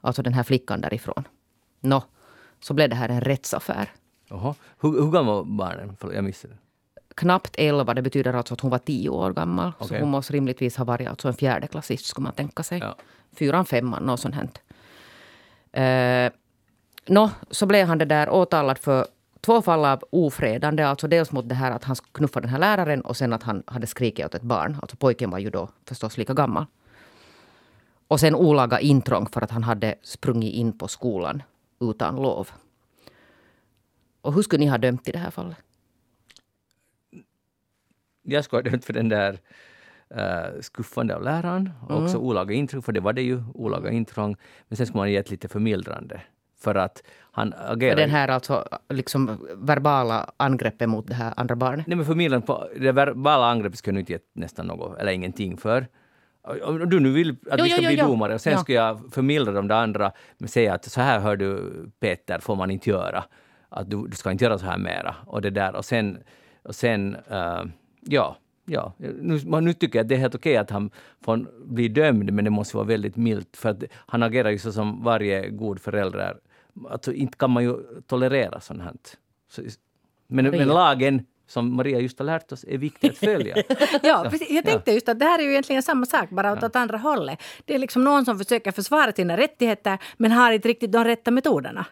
[0.00, 1.24] alltså den här flickan därifrån.
[1.80, 2.02] Nå,
[2.60, 3.90] så blev det här en rättsaffär.
[4.28, 4.54] Jaha.
[4.80, 5.96] Hur, hur gamla var barnen?
[6.14, 6.54] Jag missade.
[7.14, 9.72] Knappt 11, det betyder alltså att hon var 10 år gammal.
[9.78, 10.00] Så Okej.
[10.00, 12.78] hon måste rimligtvis ha varit alltså en fjärdeklassist, skulle man tänka sig.
[12.78, 12.96] Ja.
[13.36, 14.34] Fyran, femman, något sånt.
[14.34, 14.60] hänt.
[15.72, 16.38] Eh,
[17.06, 19.06] Nå, så blev han det där åtalad för
[19.42, 20.82] två fall av ofredande.
[20.82, 23.62] Alltså dels mot det här att han knuffade den här läraren och sen att han
[23.66, 24.76] hade skrikit åt ett barn.
[24.82, 26.66] Alltså pojken var ju då förstås lika gammal.
[28.08, 31.42] Och sen olaga intrång för att han hade sprungit in på skolan
[31.80, 32.50] utan lov.
[34.20, 35.56] Och hur skulle ni ha dömt i det här fallet?
[38.22, 39.38] Jag skulle ha dömt för den där
[40.14, 41.70] uh, skuffande av läraren.
[41.88, 44.36] Och också olaga intrång, för det var det ju, olaga intrång.
[44.68, 46.22] Men sen skulle man ge ett lite förmildrande.
[46.62, 47.96] För att han För agerar...
[47.96, 51.86] den här alltså liksom verbala angreppet mot det här andra barnet.
[51.86, 55.56] Nej men förmildrande på det verbala angreppet skulle jag inte gett nästan något, eller ingenting
[55.56, 55.86] för.
[56.64, 58.58] Om du nu vill att Jo, vi ska jo, bli jo, domare och sen Ja.
[58.58, 62.56] ska jag förmildra de där andra med säga att så här hör du Peter, får
[62.56, 63.24] man inte göra.
[63.68, 65.14] Att du, du ska inte göra så här mera.
[65.26, 66.18] Och det där och sen,
[66.62, 67.62] och sen eh,
[68.00, 68.92] ja, ja.
[68.98, 70.90] Nu, nu tycker jag att det är helt okej att han
[71.24, 74.72] får bli dömd, men det måste vara väldigt milt för att han agerar ju så
[74.72, 76.36] som varje god förälder.
[76.90, 78.92] Alltså inte kan man ju tolerera sånt här.
[79.50, 79.62] Så,
[80.26, 83.56] men, men lagen, som Maria just har lärt oss, är viktig att följa.
[84.02, 84.50] Ja, precis.
[84.50, 86.98] Jag tänkte just att det här är ju egentligen samma sak, bara åt, åt andra
[86.98, 87.42] hållet.
[87.64, 91.30] Det är liksom någon som försöker försvara sina rättigheter men har inte riktigt de rätta
[91.30, 91.86] metoderna.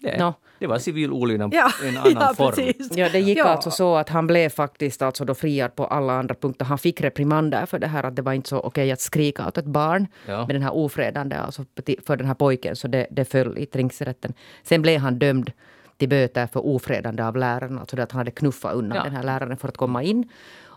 [0.00, 0.34] Det, Nå.
[0.58, 2.52] det var civil olydnad Ja, i en annan ja form.
[2.54, 2.96] precis.
[2.96, 3.44] Ja, det gick Ja.
[3.44, 6.64] alltså så att han blev faktiskt alltså då friad på alla andra punkter.
[6.64, 9.58] Han fick reprimander för det här att det var inte så okej att skrika åt
[9.58, 10.46] ett barn Ja.
[10.46, 11.64] med den här ofredande alltså
[12.06, 12.76] för den här pojken.
[12.76, 14.34] Så det, det föll i tingsrätten.
[14.62, 15.52] Sen blev han dömd
[15.96, 17.78] till böter för ofredande av läraren.
[17.78, 19.02] Alltså det att han hade knuffat undan Ja.
[19.04, 20.28] den här läraren för att komma in.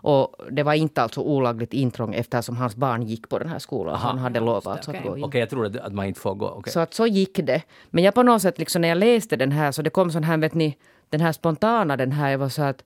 [0.02, 3.94] Och det var inte alltså olagligt intrång eftersom hans barn gick på den här skolan.
[3.94, 4.08] Aha.
[4.08, 5.00] Han hade lovat alltså okej.
[5.00, 5.24] att gå in.
[5.24, 6.48] Okej, jag tror att, man inte får gå.
[6.48, 6.72] Okej.
[6.72, 7.62] Så att så gick det.
[7.90, 10.24] Men jag på något sätt, liksom, när jag läste den här, så det kom sån
[10.24, 10.76] här, vet ni,
[11.10, 12.84] den här spontana, den här, jag var så att,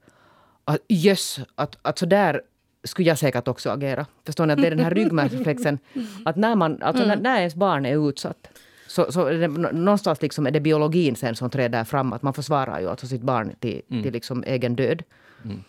[0.64, 2.40] att jöss, att, att så där
[2.85, 4.07] skulle jag säkert också agera.
[4.26, 4.52] Förstår ni?
[4.52, 5.79] Att det är den här ryggmärgsreflexen,
[6.24, 8.48] att när, man, alltså när, när ens barn är utsatt,
[8.88, 12.35] så, så det, nå- någonstans liksom är det biologin sen som träder fram, att man
[12.35, 15.02] försvarar ju alltså sitt barn till, till liksom egen död.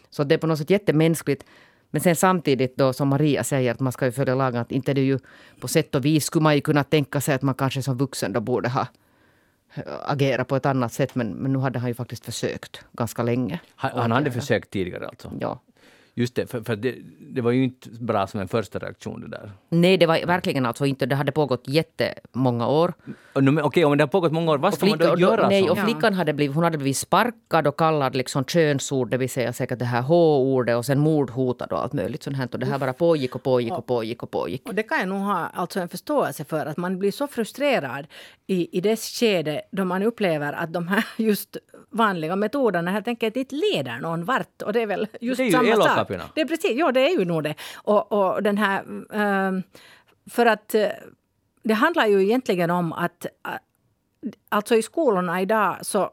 [0.09, 1.45] Så det är på något sätt jättemänskligt.
[1.91, 4.93] Men sen samtidigt då som Maria säger att man ska ju följa lagen, att inte
[4.93, 5.19] det ju
[5.59, 8.33] på sätt och vis skulle man ju kunna tänka sig att man kanske som vuxen
[8.33, 8.87] då borde ha
[9.75, 11.15] eh, agera på ett annat sätt.
[11.15, 13.59] Men, men nu hade han ju faktiskt försökt ganska länge.
[13.75, 15.31] Han, han hade försökt tidigare alltså.
[15.39, 15.59] Ja.
[16.17, 19.27] Just det, för, för det, det var ju inte bra som en första reaktion det
[19.27, 19.51] där.
[19.69, 21.05] Nej, det var verkligen alltså inte.
[21.05, 22.93] Det hade pågått jättemånga år.
[23.63, 25.49] Okej, om det har pågått många år, vad ska man flicka, då och, då, göra?
[25.49, 29.29] nej, och flickan hade blivit, hon hade blivit sparkad och kallad liksom könsord, det vill
[29.29, 32.49] säga säkert det här H-ordet och sen mordhotad och allt möjligt sånt här.
[32.51, 34.61] Och det här bara pågick och pågick och pågick och pågick.
[34.65, 38.07] Och det kan jag nog ha alltså en förståelse för, att man blir så frustrerad
[38.47, 41.57] i, i dess skede då man upplever att de här just
[41.89, 44.61] vanliga metoderna helt enkelt inte leder någon vart.
[44.61, 46.31] Och det är väl just Det är ju samma sak elokapina.
[46.35, 47.55] Det är precis, ja det är ju nog det.
[47.75, 48.83] Och, och den här...
[49.13, 49.63] Ehm,
[50.29, 50.87] för att eh,
[51.63, 53.25] det handlar ju egentligen om att...
[53.25, 53.51] Eh,
[54.49, 56.11] alltså i skolorna idag så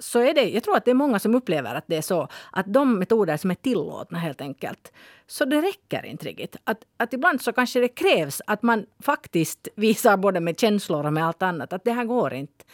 [0.00, 2.28] så är det, jag tror att det är många som upplever att det är så.
[2.52, 4.92] Att de metoder som är tillåtna helt enkelt.
[5.26, 6.56] Så det räcker inte riktigt.
[6.64, 11.12] Att, att ibland så kanske det krävs att man faktiskt visar både med känslor och
[11.12, 12.64] med allt annat att det här går inte.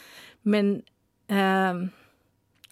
[0.42, 0.82] Men
[1.28, 1.74] eh,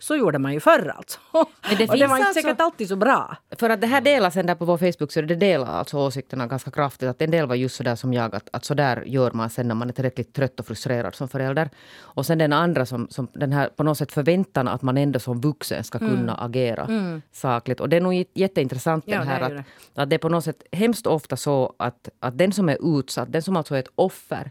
[0.04, 1.18] så gjorde man ju förr alltså.
[1.32, 3.36] Men det och det var inte alltså- säkert alltid så bra.
[3.58, 6.46] För att det här delas sen där på vår Facebook så det delar alltså åsikterna
[6.46, 7.08] ganska kraftigt.
[7.08, 9.68] Att en del var just sådär som jag, att, att så där gör man sen
[9.68, 11.70] när man är tillräckligt trött och frustrerad som förälder.
[12.00, 15.18] Och sen den andra som, som den här på något sätt förväntan att man ändå
[15.18, 16.88] som vuxen ska kunna agera
[17.32, 17.80] sakligt.
[17.80, 19.64] Och det är nog jätteintressant Ja, den det här är ju att,
[19.94, 23.32] att det är på något sätt hemskt ofta så att, att den som är utsatt,
[23.32, 24.50] den som alltså är ett offer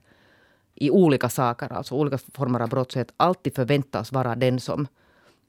[0.75, 4.87] i olika saker, alltså olika former av brottslighet, alltid förväntas vara den som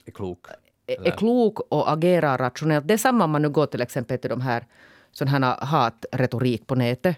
[0.05, 0.47] är klok.
[0.87, 2.89] är är klok och agerar rationellt.
[2.89, 4.67] Det är samma om man nu går till exempel till de här
[5.13, 7.17] sån här hatretorik på nätet.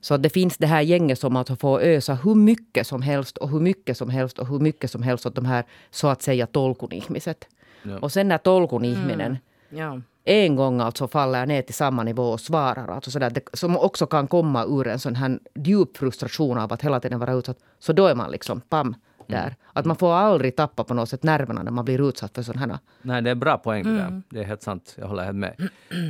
[0.00, 3.48] Så det finns det här gänget som alltså får ösa hur mycket som helst och
[3.50, 6.46] hur mycket som helst och hur mycket som helst åt de här så att säga
[6.46, 7.48] tolkunihmiset.
[7.82, 7.98] Ja.
[7.98, 10.00] Och sen när tolkunihminen Ja.
[10.24, 14.06] en gång alltså faller ner till samma nivå och svarar, alltså sådär, det, som också
[14.06, 17.92] kan komma ur en sån här djup frustration av att hela tiden vara utsatt, så
[17.92, 18.94] då är man liksom pam
[19.28, 19.56] där.
[19.72, 22.66] Att man får aldrig tappa på något sätt nerverna när man blir utsatt för sådana
[22.66, 24.02] här Nej, det är en bra poäng det Mm.
[24.02, 24.22] där.
[24.28, 24.96] Det är helt sant.
[24.98, 25.54] Jag håller helt med.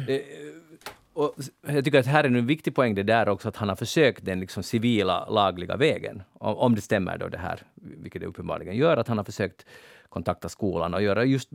[0.08, 0.18] Eh,
[1.12, 1.34] och
[1.66, 4.24] jag tycker att här är en viktig poäng det där också att han har försökt
[4.24, 6.22] den liksom civila, lagliga vägen.
[6.32, 9.66] Om, om det stämmer då det här, vilket det uppenbarligen gör, att han har försökt
[10.08, 11.48] kontakta skolan och göra just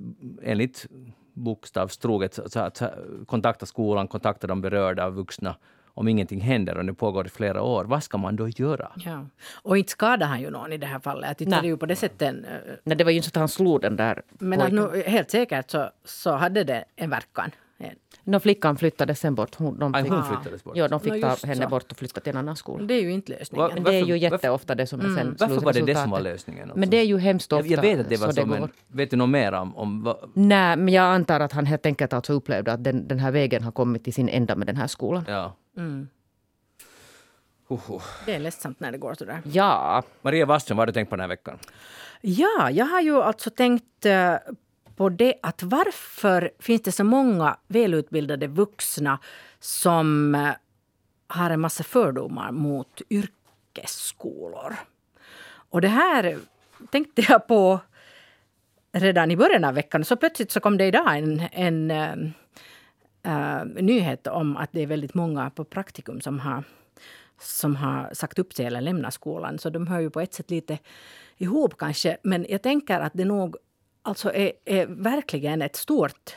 [0.43, 0.87] enligt
[1.33, 2.81] bokstavstroget, så att
[3.25, 5.55] kontakta skolan, kontakta de berörda vuxna
[5.99, 7.85] om ingenting händer och det pågår i flera år.
[7.85, 8.91] Vad ska man då göra?
[8.95, 9.25] Ja.
[9.53, 11.31] Och inte skadar han ju någon i det här fallet.
[11.31, 11.57] Att inte Nej.
[11.57, 12.21] är det ju på det sättet.
[12.21, 12.51] eh,
[12.83, 15.71] Nej, det var ju inte så att han slog den där Men nu, helt säkert
[15.71, 17.51] så, så hade det en verkan.
[18.23, 19.55] Nå, flickan flyttades sen bort.
[19.55, 20.77] Hon, de Aj, fick, hon flyttades bort.
[20.77, 21.69] ja, de fick Nå, ta henne så.
[21.69, 22.83] bort och flytta till en annan skola.
[22.83, 23.67] Det är ju inte lösningen.
[23.67, 25.95] Va- Men det är ju Varför- jätteofta det som är sen Varför var det det
[25.95, 26.63] som var lösningen?
[26.63, 26.79] alltså?
[26.79, 28.59] Men det är ju hemskt ofta jag, jag vet att det var så, går.
[28.59, 32.13] men vet du något mer om, om Nej, men jag antar att han helt enkelt
[32.13, 34.87] alltså upplevde att den, den här vägen har kommit till sin ända med den här
[34.87, 35.23] skolan.
[35.27, 35.55] ja.
[35.77, 36.07] Mm.
[37.67, 38.01] Hoho.
[38.25, 39.41] Det är ledsamt när det går sådär.
[39.45, 41.57] Ja, Maria Wasström, vad har du tänkt på den här veckan?
[42.21, 44.33] Ja, jag har ju alltså tänkt eh,
[44.99, 49.19] på det att varför finns det så många välutbildade vuxna
[49.59, 50.51] som eh,
[51.27, 54.75] har en massa fördomar mot yrkesskolor.
[55.47, 56.37] Och det här
[56.91, 57.79] tänkte jag på
[58.91, 60.05] redan i början av veckan.
[60.05, 61.91] Så plötsligt så kom det idag en, en
[63.23, 66.63] äh, nyhet om att det är väldigt många på praktikum som har,
[67.41, 69.59] som har sagt upp sig eller lämnat skolan.
[69.59, 70.77] Så de hör ju på ett sätt lite
[71.37, 72.17] ihop kanske.
[72.23, 73.57] Men jag tänker att det nog
[74.01, 76.35] alltså är, är verkligen ett stort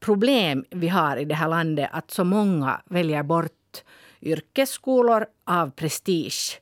[0.00, 3.82] problem vi har i det här landet att så många väljer bort
[4.22, 6.60] yrkesskolor av prestige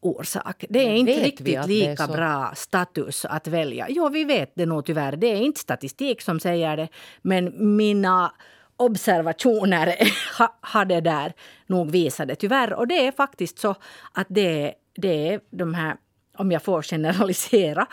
[0.00, 0.64] orsak.
[0.68, 3.86] Det är inte riktigt lika bra status att välja.
[3.88, 5.16] Jo, vi vet det nog tyvärr.
[5.16, 6.88] Det är inte statistik som säger det.
[7.22, 8.32] Men mina
[8.76, 9.94] observationer
[10.60, 11.32] har det där
[11.66, 12.72] nog visat det tyvärr.
[12.72, 13.74] Och det är faktiskt så
[14.12, 15.96] att det, det är de här,
[16.36, 17.86] om jag får generalisera,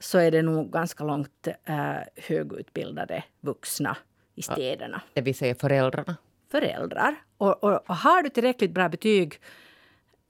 [0.00, 1.74] så är det nog ganska långt äh,
[2.16, 3.96] högutbildade vuxna
[4.34, 5.02] i städerna.
[5.12, 6.16] Det vill säga föräldrarna?
[6.50, 7.14] Föräldrar.
[7.38, 9.40] Och, och, och har du tillräckligt bra betyg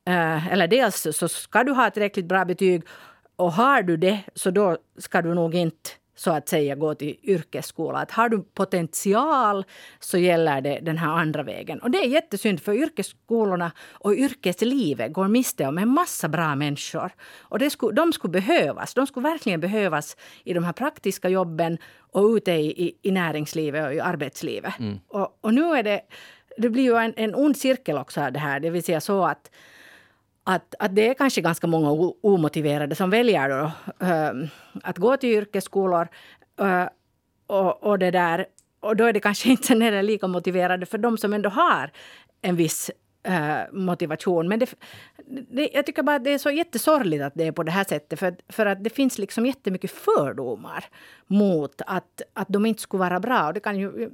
[0.04, 2.82] äh, eller dels så ska du ha tillräckligt bra betyg
[3.36, 5.90] och har du det så då ska du nog inte
[6.20, 7.98] så att säga gå till yrkesskola.
[7.98, 9.64] Att har du potential
[10.00, 11.78] så gäller det den här andra vägen.
[11.78, 17.10] Och det är jättesynd för yrkesskolorna och yrkeslivet går miste om en massa bra människor.
[17.38, 18.94] Och det skulle, de skulle behövas.
[18.94, 21.78] De skulle verkligen behövas i de här praktiska jobben
[22.12, 24.78] och ute i, i, i näringslivet och i arbetslivet.
[24.78, 24.98] Mm.
[25.08, 26.00] Och, och, nu är det...
[26.56, 28.60] Det blir ju en, en ond cirkel också av det här.
[28.60, 29.50] Det vill säga så att
[30.44, 33.72] att, att det är kanske ganska många omotiverade som väljer då,
[34.06, 34.32] äh,
[34.82, 36.08] att gå till yrkesskolor.
[36.60, 36.84] Äh,
[37.46, 38.46] och, och, det där,
[38.80, 41.90] och då är det kanske inte heller lika motiverade för de som ändå har
[42.42, 42.90] en viss
[43.22, 44.48] äh, motivation.
[44.48, 44.74] Men det,
[45.26, 47.84] det, jag tycker bara att det är så jättesorgligt att det är på det här
[47.84, 48.18] sättet.
[48.18, 50.84] För, för att det finns liksom jättemycket fördomar
[51.26, 53.46] mot att, att de inte skulle vara bra.
[53.46, 54.10] Och det kan ju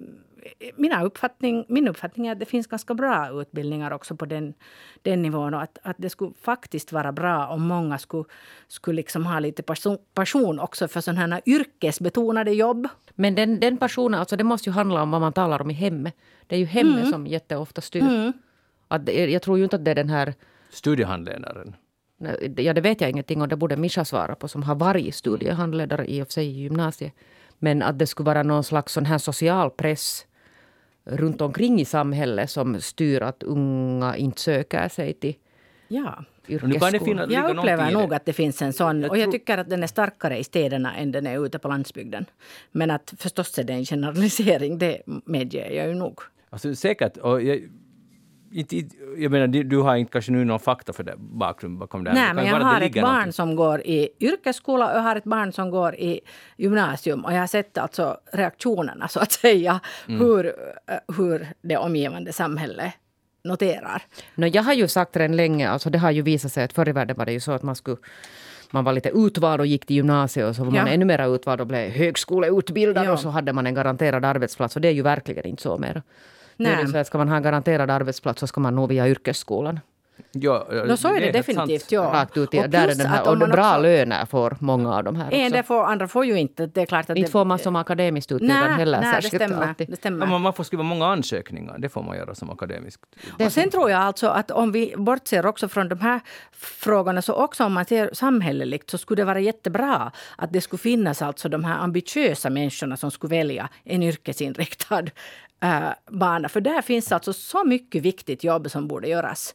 [0.76, 4.54] mina uppfattning, min uppfattning är att det finns ganska bra utbildningar också på den,
[5.02, 5.54] den nivån.
[5.54, 8.24] Och att, att det skulle faktiskt vara bra om många skulle,
[8.68, 12.88] skulle liksom ha lite passion, passion också för sådana här yrkesbetonade jobb.
[13.14, 15.74] Men den, den passionen, alltså det måste ju handla om vad man talar om i
[15.74, 16.14] hemmet.
[16.46, 17.10] Det är ju hemmet mm.
[17.10, 18.02] som jätteofta styr.
[18.02, 18.32] Mm.
[18.88, 20.34] Att, jag tror ju inte att det är den här...
[20.70, 21.76] Studiehandledaren?
[22.56, 23.48] Ja, det vet jag ingenting om.
[23.48, 27.12] Det borde Mischa svara på som har varit studiehandledare i och för sig i gymnasiet.
[27.58, 30.26] Men att det skulle vara någon slags sån här social press
[31.06, 35.34] runt omkring i samhället som styr att unga inte söker sig till
[35.88, 36.24] ja.
[36.48, 37.30] yrkesskolan.
[37.30, 39.04] Jag upplever nog att det finns en sån.
[39.04, 42.26] och jag tycker att den är starkare i städerna än den är ute på landsbygden.
[42.72, 46.20] Men att förstås är det en generalisering, det medger jag ju nog.
[46.50, 47.16] Alltså, säkert.
[47.16, 47.68] Och jag,
[48.52, 48.82] inte,
[49.16, 52.34] jag menar, du har inte kanske nu någon fakta för det, bakgrund bakom det Nej,
[52.34, 53.32] men jag har ett barn någonting.
[53.32, 56.20] som går i yrkesskola och jag har ett barn som går i
[56.56, 57.24] gymnasium.
[57.24, 60.20] Och jag har sett alltså reaktionerna, så att säga, mm.
[60.20, 60.52] hur,
[61.16, 62.94] hur det omgivande samhället
[63.44, 64.02] noterar.
[64.34, 66.88] No, jag har ju sagt redan länge, alltså det har ju visat sig att förr
[66.88, 67.96] i världen var det ju så att man skulle
[68.70, 70.82] man var lite utvald och gick till gymnasiet och så var ja.
[70.82, 73.12] man ännu mer utvald och blev högskoleutbildad ja.
[73.12, 76.02] och så hade man en garanterad arbetsplats och det är ju verkligen inte så mer.
[76.56, 76.84] Nej.
[76.84, 79.80] Det så att ska man ha en garanterad arbetsplats så ska man nå via yrkesskolan.
[80.32, 81.92] Ja, no, så är det, det definitivt.
[81.92, 82.02] Ja.
[82.02, 85.16] Rakt ut, och där är den här, och bra också, löner får många av de
[85.16, 86.66] här En det får, andra får ju inte.
[86.66, 89.00] Det är klart att inte det, får man som akademiskt utbildad heller.
[89.00, 89.74] Nej, det stämmer.
[89.78, 90.26] Det stämmer.
[90.26, 91.78] Ja, man får skriva många ansökningar.
[91.78, 93.00] Det får man göra som akademisk.
[93.44, 96.20] Och sen tror jag alltså att om vi bortser också från de här
[96.52, 100.78] frågorna så också om man ser samhälleligt så skulle det vara jättebra att det skulle
[100.78, 105.04] finnas alltså de här ambitiösa människorna som skulle välja en yrkesinriktad
[105.62, 106.48] äh, bana.
[106.48, 109.54] För där finns alltså så mycket viktigt jobb som borde göras.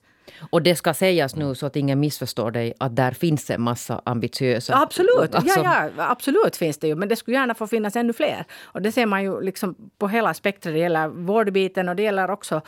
[0.50, 4.02] Och det ska sägas nu så att ingen missförstår dig att där finns en massa
[4.06, 4.76] ambitiösa...
[4.76, 5.60] Absolut, alltså.
[5.60, 6.96] ja, ja, absolut finns det ju.
[6.96, 8.46] Men det skulle gärna få finnas ännu fler.
[8.64, 10.74] Och det ser man ju liksom på hela spektrat.
[10.74, 12.62] Det gäller vårdbiten och det gäller också,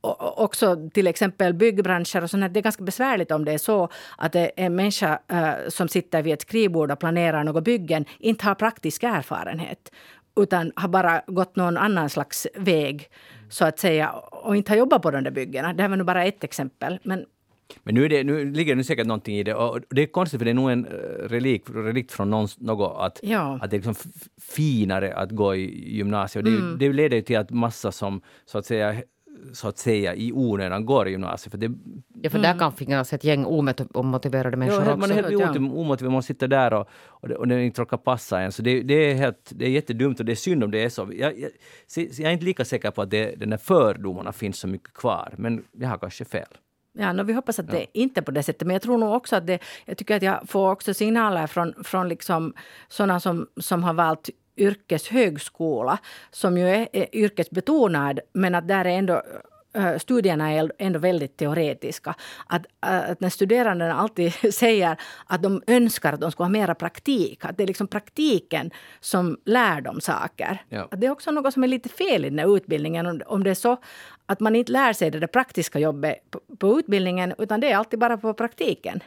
[0.00, 2.54] också till exempel byggbranscher och sånt.
[2.54, 3.88] Det är ganska besvärligt om det är så
[4.18, 8.54] att en människa uh, som sitter vid ett skrivbord och planerar något byggen inte har
[8.54, 9.90] praktisk erfarenhet
[10.42, 13.10] utan har bara gått någon annan slags väg
[13.48, 15.72] så att säga och inte har jobbat på de där byggena.
[15.72, 16.98] Det här var nu bara ett exempel.
[17.02, 17.26] Men
[17.82, 19.54] men nu, det, nu ligger det säkert någonting i det.
[19.54, 22.96] Och det är konstigt, för det är nog en eh, relik, relikt från någon, något
[22.98, 23.58] att, ja.
[23.62, 26.46] att det är liksom finare att gå i gymnasiet.
[26.46, 26.78] Mm.
[26.78, 29.02] Det, det leder ju till att massa som så att säga
[29.52, 31.50] så att säga i onödan går i gymnasiet.
[31.50, 31.72] För det,
[32.22, 32.52] ja, för mm.
[32.52, 33.44] där kan finnas ett gäng
[33.94, 34.98] omotiverade människor jo, också.
[34.98, 38.40] Man är helt omotiverad, man sitter där och, och, det, och det inte råkar passa
[38.40, 38.52] en.
[38.52, 40.88] Så det, det, är helt, det är jättedumt och det är synd om det är
[40.88, 41.08] så.
[41.12, 41.50] Jag, jag,
[41.96, 45.34] jag är inte lika säker på att det, den här fördomarna finns så mycket kvar,
[45.36, 46.48] men jag har kanske fel.
[46.92, 48.66] Ja, no, vi hoppas att det inte är på det sättet.
[48.66, 49.58] Men jag tror nog också att det...
[49.84, 52.54] Jag tycker att jag får också signaler från, från liksom
[52.88, 55.98] sådana som, som har valt yrkeshögskola
[56.30, 59.22] som ju är, är yrkesbetonad men att där är ändå
[59.98, 62.14] studierna är ändå väldigt teoretiska.
[62.46, 64.96] Att, att när studerandena alltid säger
[65.26, 68.70] att de önskar att de ska ha mera praktik, att det är liksom praktiken
[69.00, 70.62] som lär dem saker.
[70.68, 70.88] Ja.
[70.90, 73.06] Att det är också något som är lite fel i den här utbildningen.
[73.06, 73.76] Om, om det är så
[74.26, 77.98] att man inte lär sig det praktiska jobbet på, på utbildningen utan det är alltid
[77.98, 79.00] bara på praktiken.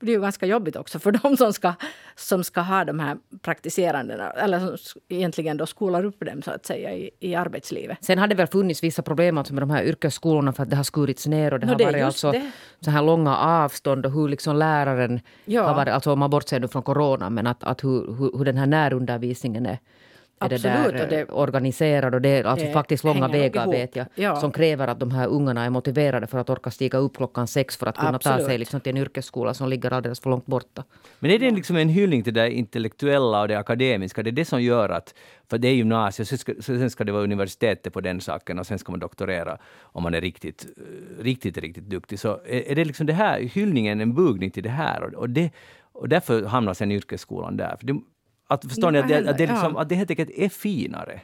[0.00, 1.72] Det är ju ganska jobbigt också för de som ska,
[2.16, 6.66] som ska ha de här praktiserandena, eller som egentligen då skolar upp dem så att
[6.66, 8.04] säga i, i arbetslivet.
[8.04, 10.76] Sen har det väl funnits vissa problem alltså med de här yrkesskolorna för att det
[10.76, 12.50] har skurits ner och det Nå, har det varit alltså det.
[12.80, 15.62] så här långa avstånd och hur liksom läraren Ja.
[15.62, 18.44] har varit, alltså om man bortser nu från corona, men att, att hur, hur, hur
[18.44, 19.78] den här närundervisningen är,
[20.40, 23.62] är det där och det- eh, organiserad och det är alltså det faktiskt långa vägar
[23.62, 23.74] ihop.
[23.74, 24.36] vet jag, Ja.
[24.36, 27.76] som kräver att de här ungarna är motiverade för att orka stiga upp klockan sex
[27.76, 28.46] för att kunna ta Absolut.
[28.46, 30.84] sig liksom till en yrkesskola som ligger alldeles för långt borta.
[31.18, 34.22] Men är det liksom en hyllning till det intellektuella och det akademiska?
[34.22, 35.14] Det är det som gör att,
[35.50, 38.66] för det är gymnasiet, sen ska, sen ska det vara universitetet på den saken och
[38.66, 42.18] sen ska man doktorera om man är riktigt, eh, riktigt, riktigt duktig.
[42.18, 45.02] Så är, är det liksom det här, hyllningen en bugning till det här?
[45.02, 45.50] Och, och, det,
[45.92, 47.76] och därför hamnar sen yrkesskolan där.
[47.78, 48.00] För det,
[48.48, 49.52] att, förstår ni Ja, att det, att, det ja.
[49.52, 51.20] liksom, att det helt enkelt är finare?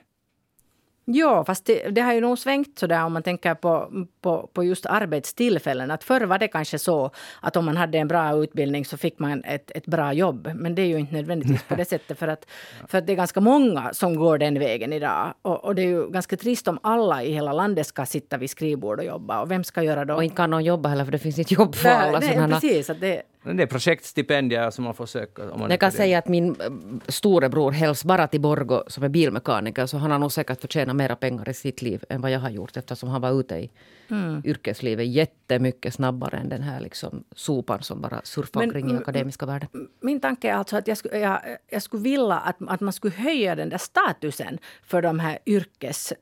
[1.07, 4.64] Ja, fast det, det har ju nog svängt sådär om man tänker på, på, på
[4.64, 5.91] just arbetstillfällen.
[5.91, 7.11] Att förr var det kanske så
[7.41, 10.51] att om man hade en bra utbildning så fick man ett, ett bra jobb.
[10.55, 12.47] Men det är ju inte nödvändigtvis på det sättet för att,
[12.89, 15.35] för att det är ganska många som går den vägen idag.
[15.43, 18.51] Och, och det är ju ganska trist om alla i hela landet ska sitta vid
[18.51, 19.41] skrivbord och jobba.
[19.41, 20.14] Och vem ska göra då?
[20.14, 22.18] Och inte kan någon jobba heller för det finns inte jobb för alla.
[22.18, 22.91] Nej, sådana- precis.
[22.91, 25.51] Att det, Det är projektstipendier som man får söka.
[25.51, 25.97] Om man Jag kan det.
[25.97, 26.70] säga att min eh,
[27.09, 31.16] storebror helst bara till Borgo som är bilmekaniker så han har nog säkert förtjänat mera
[31.16, 33.70] pengar i sitt liv än vad jag har gjort eftersom han var ute i
[34.09, 34.42] Mm.
[34.45, 39.47] yrkeslivet jättemycket snabbare än den här liksom sopan som bara surfar Men, omkring i akademiska
[39.47, 39.68] världen.
[40.01, 41.40] min tanke är alltså att jag skulle, jag,
[41.70, 46.12] jag skulle vilja att, att man skulle höja den där statusen för de här yrkes...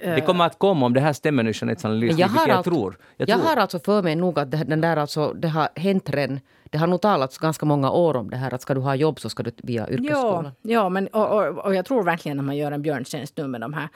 [0.00, 2.56] Det kommer att komma om det här stämmer nu, Jeanettes analys, jag vilket har, jag
[2.56, 2.98] alltså, tror.
[3.16, 3.38] jag tror.
[3.38, 6.40] har alltså för mig nog att det, den där alltså, det har hänt redan.
[6.64, 9.20] Det har nog talats ganska många år om det här att ska du ha jobb
[9.20, 10.50] så ska du via Ja, yrkesskolan.
[10.62, 13.60] ja men, och, och, och jag tror verkligen att man gör en björntjänst nu med
[13.60, 13.88] de här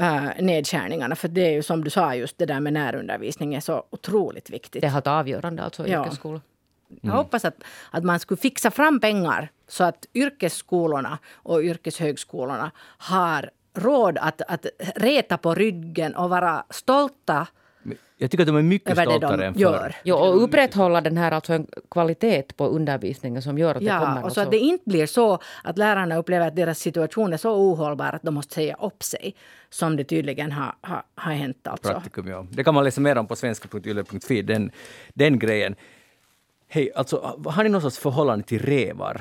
[0.00, 1.16] uh, nedskärningarna.
[1.16, 4.50] För det är ju som du sa, just det där med närundervisning är så otroligt
[4.50, 4.82] viktigt.
[4.82, 6.04] Det har varit avgörande alltså Ja.
[6.04, 6.40] yrkesskola.
[7.00, 7.56] Jag hoppas att,
[7.90, 14.66] att man skulle fixa fram pengar så att yrkesskolorna och yrkeshögskolorna har råd att, att
[14.96, 17.46] reta på ryggen och vara stolta
[18.16, 19.60] Jag tycker att de är mycket stoltare de än förr.
[19.60, 19.96] gör.
[20.04, 24.00] Jo, och upprätthålla den här alltså en kvalitet på undervisningen som gör att det kommer
[24.00, 27.32] Ja, och så alltså- att det inte blir så att lärarna upplever att deras situation
[27.32, 29.34] är så ohållbar att de måste säga upp sig.
[29.70, 31.66] Som det tydligen har, har, har hänt.
[31.66, 31.92] Alltså.
[31.92, 32.46] Praktikum, ja.
[32.50, 34.70] Det kan man läsa mer om på svenska.yle.fi, den,
[35.14, 35.74] den grejen.
[36.68, 39.20] Hej, alltså, har ni något sorts förhållande till revar?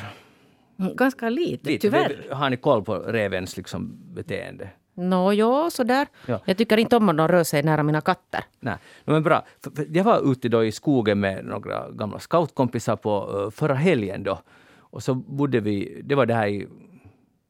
[0.80, 1.82] Mm, Ganska lite, Lite.
[1.82, 2.32] tyvärr.
[2.32, 4.70] Har ni koll på revens liksom, beteende?
[4.96, 6.08] Nå, ja, sådär.
[6.26, 6.40] Ja.
[6.46, 8.44] Jag tycker inte om om de rör sig nära mina katter.
[8.60, 9.46] Nej, no, men bra.
[9.90, 14.40] Jag var ute då i skogen med några gamla scoutkompisar på förra helgen då.
[14.80, 16.68] Och så bodde vi, det var det här i,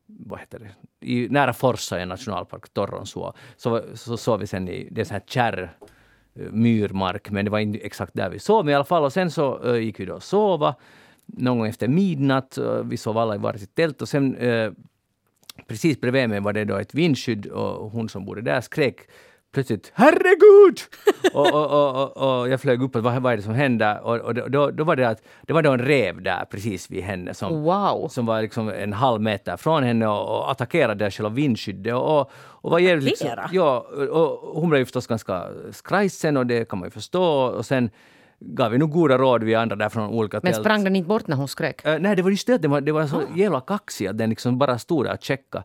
[0.06, 3.34] vad heter det, i nära Forsa i nationalpark, Torronsuo.
[3.58, 5.78] Så, så sov vi sen i, det är så här kärr,
[6.34, 9.04] myrmark, men det var inte exakt där vi sov i alla fall.
[9.04, 10.76] Och sen så uh, gick vi då och sova
[11.26, 12.58] någon gång efter midnatt.
[12.84, 14.72] Vi sov alla i varsitt tält och sen uh,
[15.68, 18.98] precis bredvid mig var det då ett vindskydd och hon som bodde där skrek
[19.54, 20.80] plötsligt ”Herregud!”
[21.34, 24.02] och, och, och, och, jag flög upp och vad, vad är det som händer?
[24.02, 27.04] Och, och då, då var det att det var då en rev där precis vid
[27.04, 28.08] henne som, Wow.
[28.08, 31.94] som var liksom en halv meter från henne och, attackerade själva vindskyddet.
[31.94, 33.80] Och, och, var jävligt liksom, ja,
[34.12, 37.24] och hon blev förstås ganska skrajsen och det kan man ju förstå.
[37.44, 37.90] Och sen
[38.46, 40.66] gav vi nog goda råd vi andra där från olika Men tält.
[40.66, 41.86] sprang den inte bort när hon skrek?
[41.86, 44.18] Eh, nej, det var just det att den var, det var så jävla kaxig att
[44.18, 45.64] den liksom bara stod där och checkade.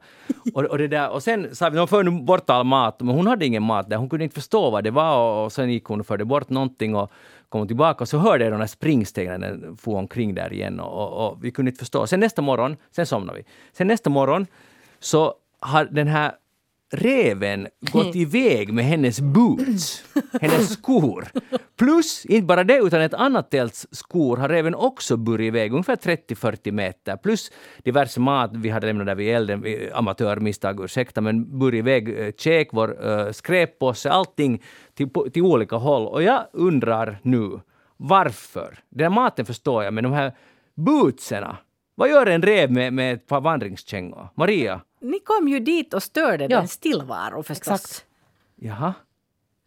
[0.55, 3.15] och, och, det där, och sen sa vi, de för nu bort all mat, men
[3.15, 3.97] hon hade ingen mat där.
[3.97, 6.49] Hon kunde inte förstå vad det var och, och sen gick hon och förde bort
[6.51, 7.11] någonting och
[7.49, 10.93] kom tillbaka och så hörde jag de där springstegen den for omkring där igen och,
[10.93, 12.07] och, och vi kunde inte förstå.
[12.07, 13.45] Sen nästa morgon, sen somnade vi.
[13.73, 14.47] Sen nästa morgon
[15.01, 16.33] så har den här
[16.91, 20.05] reven gått iväg med hennes boots,
[20.41, 21.29] hennes skor.
[21.79, 25.97] Plus, inte bara det, utan ett annat tälts skor har reven också burit iväg, ungefär
[25.97, 27.17] 30-40 meter.
[27.17, 27.53] Plus
[27.85, 32.69] diverse mat vi hade lämnat där vid elden, amatörmisstag, ursäkta, men burit iväg eh, käk,
[32.73, 34.63] vår uh, skräppåse, allting
[34.95, 36.07] till, till olika håll.
[36.07, 37.61] Och jag undrar nu,
[37.97, 38.79] varför?
[38.89, 40.33] Den här maten förstår jag, men de här
[40.75, 41.57] bootserna,
[41.95, 44.29] vad gör en rev med, med ett par vandringskängor?
[44.35, 44.81] Maria?
[45.01, 46.59] Ni kom ju dit och störde Ja.
[46.59, 47.69] den stillvaro förstås.
[47.81, 48.05] Exakt.
[48.57, 48.95] Jaha?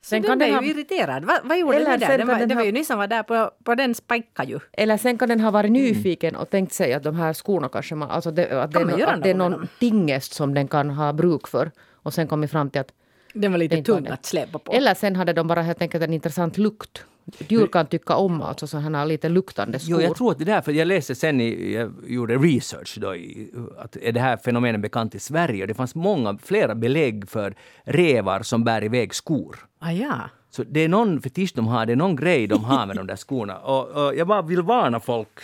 [0.03, 1.25] Sen den blev ju irriterad.
[1.25, 2.07] Vad, vad gjorde Eller ni där?
[2.07, 3.95] sen Den var, den det var ha- ju ni som var där på, på den
[3.95, 4.59] spajka ju.
[4.73, 5.53] Eller sen kan den ha Mm.
[5.53, 8.77] varit nyfiken och tänkt sig att de här skorna kanske man, alltså det, att det,
[8.79, 11.47] Kan man är, göra nå- att det är någon tingest som den kan ha bruk
[11.47, 11.71] för.
[11.93, 12.93] Och sen kommit fram till att
[13.33, 14.13] Den var Det lite tung det.
[14.13, 14.71] att släpa på.
[14.71, 17.05] Eller sen hade de bara helt enkelt en intressant lukt.
[17.47, 20.01] Djur kan tycka om alltså sådana här lite luktande skor.
[20.01, 23.15] Jo, jag tror att det är därför jag läste sen, i, jag gjorde research då,
[23.15, 25.63] i, att är det här fenomenet bekant i Sverige?
[25.63, 29.55] Och det fanns många, flera belägg för revar som bär iväg skor.
[29.79, 30.15] Ah, ja.
[30.49, 33.07] Så det är någon fetisch de har, det är någon grej de har med de
[33.07, 33.57] där skorna.
[33.71, 35.39] Och, och jag bara vill varna folk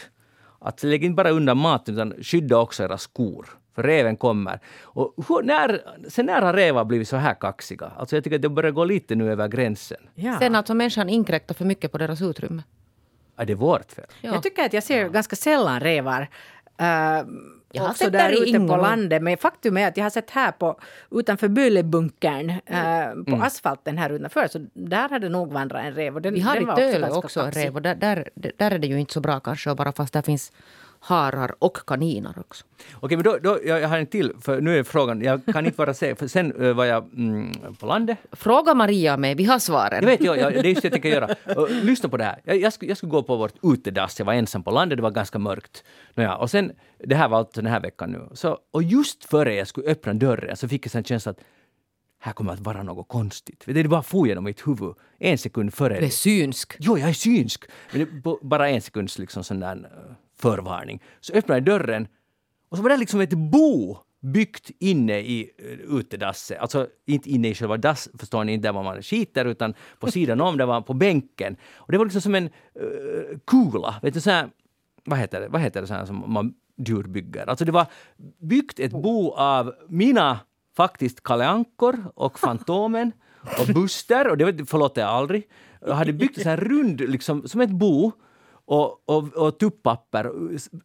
[0.59, 3.45] att lägg inte bara undan maten utan skydda också era skor.
[3.78, 4.59] För reven kommer.
[4.84, 7.91] Och hur, när, sen när har revar blivit så här kaxiga?
[7.97, 9.97] Alltså jag tycker att det börjar gå lite nu över gränsen.
[10.15, 10.39] ja.
[10.39, 12.63] Sen alltså människan inkräktar för mycket på deras utrymme.
[13.38, 14.05] Är det vårt fel?
[14.21, 14.34] Ja.
[14.34, 16.21] Jag tycker att jag ser ganska sällan revar.
[16.21, 16.88] Uh,
[17.71, 19.21] Jag har också sett där ute på landet.
[19.23, 20.80] Men faktum är att jag har sett här på,
[21.11, 23.28] utanför Bölebunkern, Mm.
[23.30, 24.47] eh, på asfalten här utanför.
[24.47, 26.15] Så där hade nog vandrat en rev.
[26.15, 28.80] Och den, Vi har i Töle ganska också en rev och där, där, där är
[28.80, 30.51] det ju inte så bra kanske bara fast där finns
[31.08, 32.66] harar och kaniner också.
[32.93, 35.78] Okej, men då, då, jag, har en till, för nu är frågan, jag kan inte
[35.78, 38.18] vara säker, för sen eh, var jag mm, på landet.
[38.32, 39.99] Fråga Maria mig, vi har svaren.
[40.03, 41.36] Jag vet, jag, jag, det är just det jag tänker göra.
[41.55, 42.41] Och, lyssna på det här.
[42.43, 45.01] Jag, jag, skulle, jag skulle gå på vårt utedass, jag var ensam på landet, det
[45.01, 45.84] var ganska mörkt.
[46.16, 48.30] Nåja, och sen, det här var alltså den här veckan nu.
[48.34, 51.39] Så, och just före jag skulle öppna dörren så fick jag en känsla att
[52.20, 53.64] här kommer att vara något konstigt.
[53.66, 55.99] Det bara for genom mitt huvud en sekund före.
[55.99, 56.76] Du är synsk.
[56.80, 57.64] Jo, jag är synsk!
[57.91, 61.03] Men det, bara en sekunds liksom sån där eh, förvarning.
[61.19, 62.07] Så öppnade jag dörren
[62.69, 66.59] och så var det liksom ett bo byggt inne i eh, uh, utedasset.
[66.59, 70.41] Alltså inte inne i själva dass, förstår ni, inte där man skiter, utan på sidan
[70.41, 71.57] om, där var på bänken.
[71.75, 74.49] Och det var liksom som en uh, kula, vet du, så här,
[75.05, 77.49] vad heter det, vad heter det så här som man djur bygger?
[77.49, 77.85] Alltså det var
[78.41, 80.39] byggt ett bo av mina,
[80.77, 83.11] faktiskt, Kalle Ankor och Fantomen
[83.59, 85.49] och Buster, och det förlåter jag aldrig.
[85.85, 88.11] Jag hade byggt en sån här rund, liksom, som ett bo
[88.68, 90.32] och, och, och tuppapper,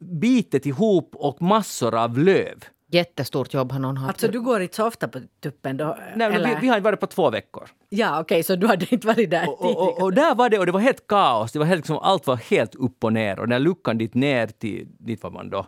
[0.00, 2.64] bitet ihop och massor av löv.
[2.90, 4.08] Jättestort jobb har någon haft.
[4.08, 5.98] Alltså du går inte så ofta på tuppen då?
[6.16, 7.68] Nej, vi, vi har varit på två veckor.
[7.88, 10.58] Ja, okej, så du hade inte varit där Och, och, och, och där var det,
[10.58, 11.52] och det var helt kaos.
[11.52, 13.38] Det var helt, liksom, allt var helt upp och ner.
[13.38, 15.66] Och den luckan dit ner till, dit var man då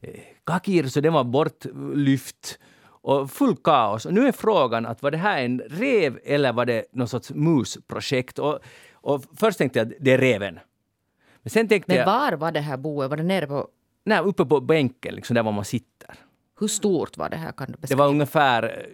[0.00, 2.58] eh, kakir, så den var bortlyft.
[2.86, 4.06] Och full kaos.
[4.06, 7.30] Och nu är frågan att var det här en rev eller var det någon sorts
[7.30, 8.38] musprojekt?
[8.38, 8.58] Och,
[8.94, 10.58] och först tänkte jag att det är reven.
[11.44, 13.10] Men sen tänkte Men jag, var var det här boet?
[13.10, 13.68] Var det nere på...
[14.04, 16.14] nej, uppe på bänken, liksom där var man sitter.
[16.60, 17.52] Hur stort var det här?
[17.52, 18.86] Kan du Det var ungefär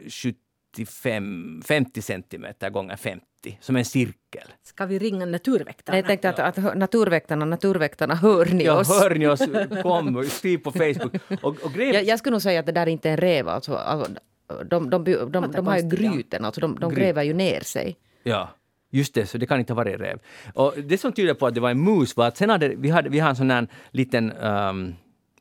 [0.77, 3.25] 75, 50 centimeter gånger 50,
[3.61, 4.49] som en cirkel.
[4.63, 5.99] Ska vi ringa naturväktarna?
[5.99, 8.89] Jag tänkte att, att naturväktarna, naturväktarna, hör ni Ja, oss?
[9.01, 9.41] hör ni oss?
[9.83, 11.15] Kom, skriv på Facebook.
[11.43, 13.49] Och, och grejen, Jag, jag skulle nog säga att det där inte är en rev.
[13.49, 14.13] Alltså, alltså,
[14.71, 17.97] de, de, de, de, de har ju gryten, alltså de, gräver ju ner sig.
[18.23, 18.49] ja,
[18.91, 20.19] just det, så det kan inte ha varit rev.
[20.55, 22.91] Och det som tyder på att det var en mus var att sen hade vi,
[22.91, 24.95] hade, vi har en sån här liten ehm,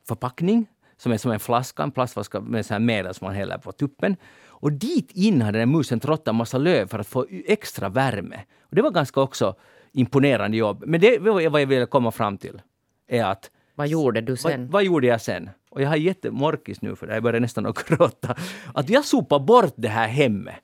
[0.08, 3.58] förpackning som är som en flaska, en plastflaska med sån här medel som man häller
[3.58, 4.16] på tuppen.
[4.46, 8.40] Och dit in hade den musen trottat en massa löv för att få extra värme.
[8.60, 9.54] Och det var ganska också
[9.92, 10.84] imponerande jobb.
[10.86, 12.62] Men det var vad jag ville komma fram till.
[13.08, 14.70] Är att Vad gjorde du Vad, sen?
[14.70, 15.50] vad gjorde jag sen?
[15.70, 18.36] Och jag har jättemorkis nu för det, jag börjar nästan att gråta.
[18.74, 20.54] Att jag sopade bort det här hemmet.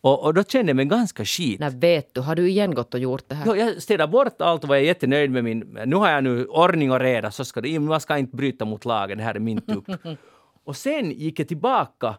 [0.00, 1.60] Och, och då kände jag mig ganska skit.
[1.60, 3.46] När vet du, har du igen gått och gjort det här?
[3.46, 5.78] Jo, jag städade bort allt och var jättenöjd med min...
[5.86, 8.84] Nu har jag nu ordning och reda, så ska det, man ska inte bryta mot
[8.84, 9.84] lagen, det här är min tupp.
[10.64, 12.18] och sen gick jag tillbaka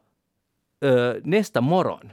[0.86, 2.10] eh, nästa morgon.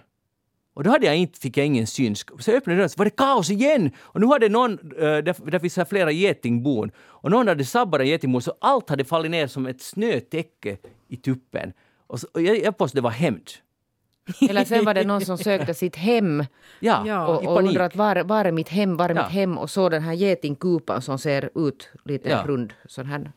[0.74, 2.30] Och då hade jag inte, fick jag ingen synsk.
[2.42, 3.90] Så jag öppnade dörren så var det kaos igen!
[3.98, 8.00] Och nu hade någon, uh, där, där finns här flera getingbon, och någon hade sabbat
[8.00, 10.76] en getingbo så allt hade fallit ner som ett snötäcke
[11.08, 11.72] i tuppen.
[12.06, 13.50] Och, så, och jag, jag påstår det var hämnd.
[14.50, 16.44] Eller sen var det någon som sökte sitt hem
[16.80, 19.22] Ja, och, och att var, var är mitt hem, var är Ja.
[19.22, 19.58] mitt hem?
[19.58, 22.42] Och så den här getingkupan som ser ut lite Ja.
[22.46, 22.72] rund.
[22.86, 23.32] Sån här.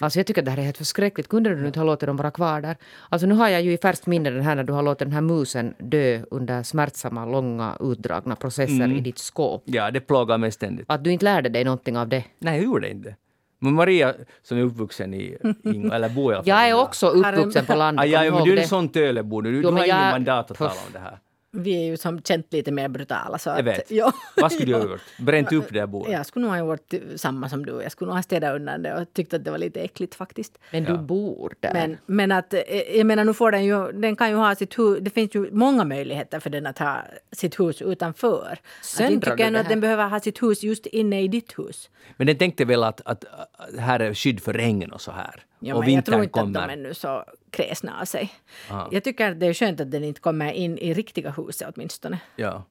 [0.00, 1.28] Alltså jag tycker att det här är helt förskräckligt.
[1.28, 2.76] Kunde du inte ha låtit dem vara kvar där?
[3.08, 5.12] Alltså nu har jag ju i färskt minne den här när du har låtit den
[5.12, 8.96] här musen dö under smärtsamma, långa, utdragna processer Mm.
[8.96, 9.62] i ditt skåp.
[9.64, 10.86] Ja, det plågar mig ständigt.
[10.88, 12.24] Att du inte lärde dig någonting av det.
[12.38, 13.14] Nej, jag gjorde inte.
[13.58, 17.06] Men Maria som är uppvuxen i Ingå, eller bor i alla fall Jag är också
[17.08, 18.02] uppvuxen på landet.
[18.02, 19.40] Ah, ja, men du är en sån Tölebo.
[19.40, 21.18] Du, du har jag- mandat att tala om det här.
[21.58, 23.38] Vi är ju som känt lite mer brutala.
[23.38, 23.90] Så Jag att, vet.
[23.90, 24.12] Ja.
[24.36, 25.00] Vad skulle du ha gjort?
[25.18, 26.12] Bränt upp det här bordet?
[26.12, 27.72] Jag skulle nog ha gjort samma som du.
[27.82, 30.58] Jag skulle nog ha städat undan det och tyckt att det var lite äckligt faktiskt.
[30.72, 30.96] Men du Ja.
[30.98, 31.72] bor där.
[31.72, 32.60] Men, men att, eh,
[32.96, 35.50] jag menar, nu får den ju, den kan ju ha sitt hus, det finns ju
[35.52, 37.02] många möjligheter för den att ha
[37.32, 38.58] sitt hus utanför.
[38.80, 41.28] Att Söndrar tycker jag det nog att den behöver ha sitt hus just inne i
[41.28, 41.90] ditt hus.
[42.16, 45.44] Men den tänkte väl att, att, att här är skydd för regn och så här.
[45.60, 46.60] Ja, och men jag tror inte kommer.
[46.60, 48.32] att de är nu så kräsna av sig.
[48.70, 48.86] Ah.
[48.90, 52.18] Jag tycker att det är skönt att den inte kommer in i riktiga huset åtminstone.
[52.36, 52.64] Ja.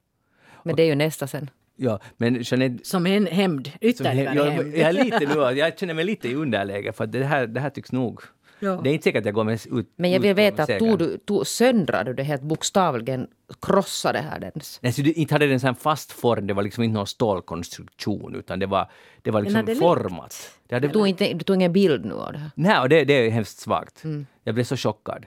[0.62, 1.50] Men det är ju nästa sen.
[1.76, 4.76] Ja, men Jeanette, Som en hämnd, som, ytterligare jag, hämnd.
[4.76, 7.70] jag, lite nu, jag känner mig lite i underläge för att det här, det här
[7.70, 8.22] tycks nog...
[8.60, 8.80] Ja.
[8.84, 10.78] Det är inte säkert att jag går med ut Men jag vill veta, segern.
[10.88, 13.26] tog du, tog, söndrade du det helt bokstavligen?
[13.62, 14.78] Krossade här dens?
[14.82, 18.34] Nej, så det, inte hade den en fast form, det var liksom inte någon stålkonstruktion
[18.34, 18.90] utan det var,
[19.22, 19.78] det var liksom läckt.
[19.78, 20.50] format.
[20.68, 22.50] Det hade, Du tog, inte, du tog ingen bild nu av det här?
[22.54, 24.04] Nej, och det, det är hemskt svagt.
[24.04, 24.26] Mm.
[24.44, 25.26] Jag blev så chockad.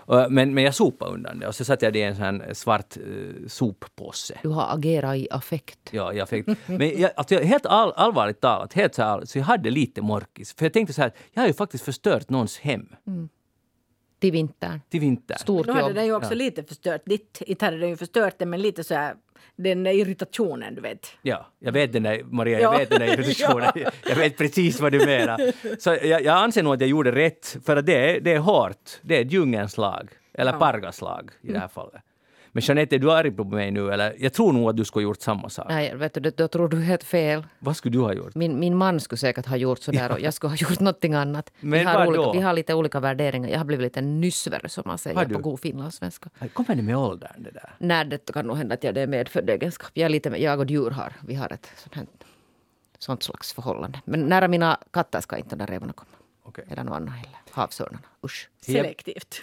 [0.00, 2.24] Och, Men, men jag sopade undan det och så satte jag det i en sån
[2.24, 4.38] här svart uh, soppåse.
[4.42, 5.78] Du har agerat i affekt.
[5.90, 9.44] Ja, jag fick, men jag, alltså, helt all, allvarligt talat, helt så, här, så jag
[9.44, 10.54] hade lite morkis.
[10.54, 12.86] För jag tänkte så här, jag har ju faktiskt förstört någons hem
[14.20, 14.80] Till vintern.
[14.90, 15.36] till vinter.
[15.38, 15.94] Stort Nu hade jobb.
[15.94, 17.42] den ju också lite förstört ditt.
[17.46, 19.14] Inte hade den ju förstört det, men lite så här,
[19.56, 21.06] den där irritationen, du vet.
[21.22, 22.78] Ja, jag vet den där, Maria, jag Ja.
[22.78, 23.70] vet den där irritationen.
[24.08, 25.52] Jag vet precis vad du menar.
[25.80, 28.38] Så jag, jag anser nog att jag gjorde rätt, för att det är, det är
[28.38, 28.90] hårt.
[29.02, 32.02] Det är djungelns lag, eller Pargas lag i det här fallet.
[32.52, 33.92] Men Jeanette, är du arg på mig nu?
[33.92, 34.14] Eller?
[34.18, 35.66] Jag tror nog att du skulle ha gjort samma sak.
[35.68, 37.46] Nej, vet du, då tror du helt fel.
[37.58, 38.34] Vad skulle du ha gjort?
[38.34, 41.52] Min, min man skulle säkert ha gjort sådär och jag skulle ha gjort någonting annat.
[41.60, 42.32] Men vi, har olika, då?
[42.32, 43.48] vi har lite olika värderingar.
[43.48, 46.30] Jag har blivit lite nysver som man Har säger på god finlandssvenska.
[46.52, 47.74] Kommer det med åldern det där?
[47.78, 49.90] Nej, det kan nog hända att jag det är medfödd egenskap.
[49.94, 52.06] Jag, är lite, jag och djur har, vi har ett sånt, här,
[52.98, 54.00] sånt slags förhållande.
[54.04, 56.10] Men nära mina katter ska inte de där rävorna komma.
[56.42, 56.64] Okej.
[56.70, 57.38] Eller något annat heller.
[57.50, 58.48] Havsörnarna, usch.
[58.60, 59.42] Selektivt.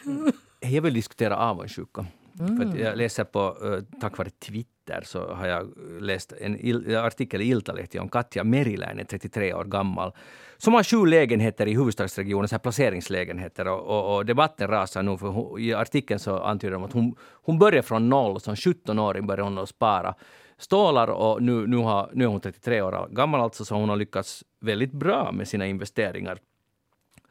[0.60, 2.06] Jag vill diskutera avundsjuka.
[2.38, 2.70] För Mm.
[2.70, 7.42] att jag läser på, eh, tack vare Twitter, så har jag läst en il- artikel
[7.42, 10.12] i Iltalehti om Katja Meriläinen, 33 år gammal,
[10.58, 13.68] som har sju lägenheter i huvudstadsregionen, så här placeringslägenheter.
[13.68, 17.16] Och, och, och debatten rasar nu, för hon, i artikeln så antyder de att hon,
[17.22, 20.16] hon börjar från noll, som 17-åring började hon att spara
[20.58, 23.96] stålar och nu, nu, har, nu är hon 33 år gammal alltså, så hon har
[23.96, 26.40] lyckats väldigt bra med sina investeringar.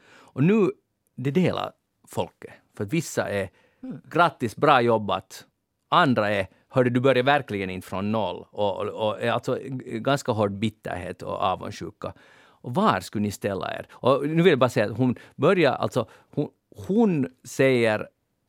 [0.09, 0.71] Och nu,
[1.17, 1.73] det delar
[2.09, 2.53] folket.
[2.77, 3.49] För vissa är
[4.11, 5.45] grattis, bra jobbat.
[5.91, 8.47] Andra är, hörde du börjar verkligen inte från noll.
[8.51, 12.13] Och, och, och alltså ganska hård bitterhet och avundsjuka.
[12.67, 13.87] Och var skulle ni ställa er?
[13.91, 16.49] Och nu vill jag bara säga att hon börjar, alltså hon,
[16.87, 18.09] hon säger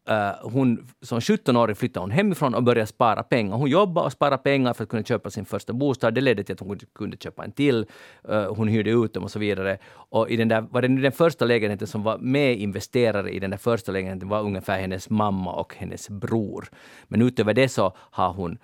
[0.09, 3.57] Uh, hon, som 17-åring flyttade hon hemifrån och började spara pengar.
[3.57, 6.13] Hon jobbade och sparade pengar för att kunna köpa sin första bostad.
[6.13, 7.85] Det ledde till att hon kunde köpa en till.
[8.29, 9.77] Uh, hon hyrde ut dem och så vidare.
[9.87, 13.39] Och i den där, var det nu den första lägenheten som var med investerare i
[13.39, 16.69] den där första lägenheten var ungefär hennes mamma och hennes bror.
[17.07, 18.57] Men utöver det så har hon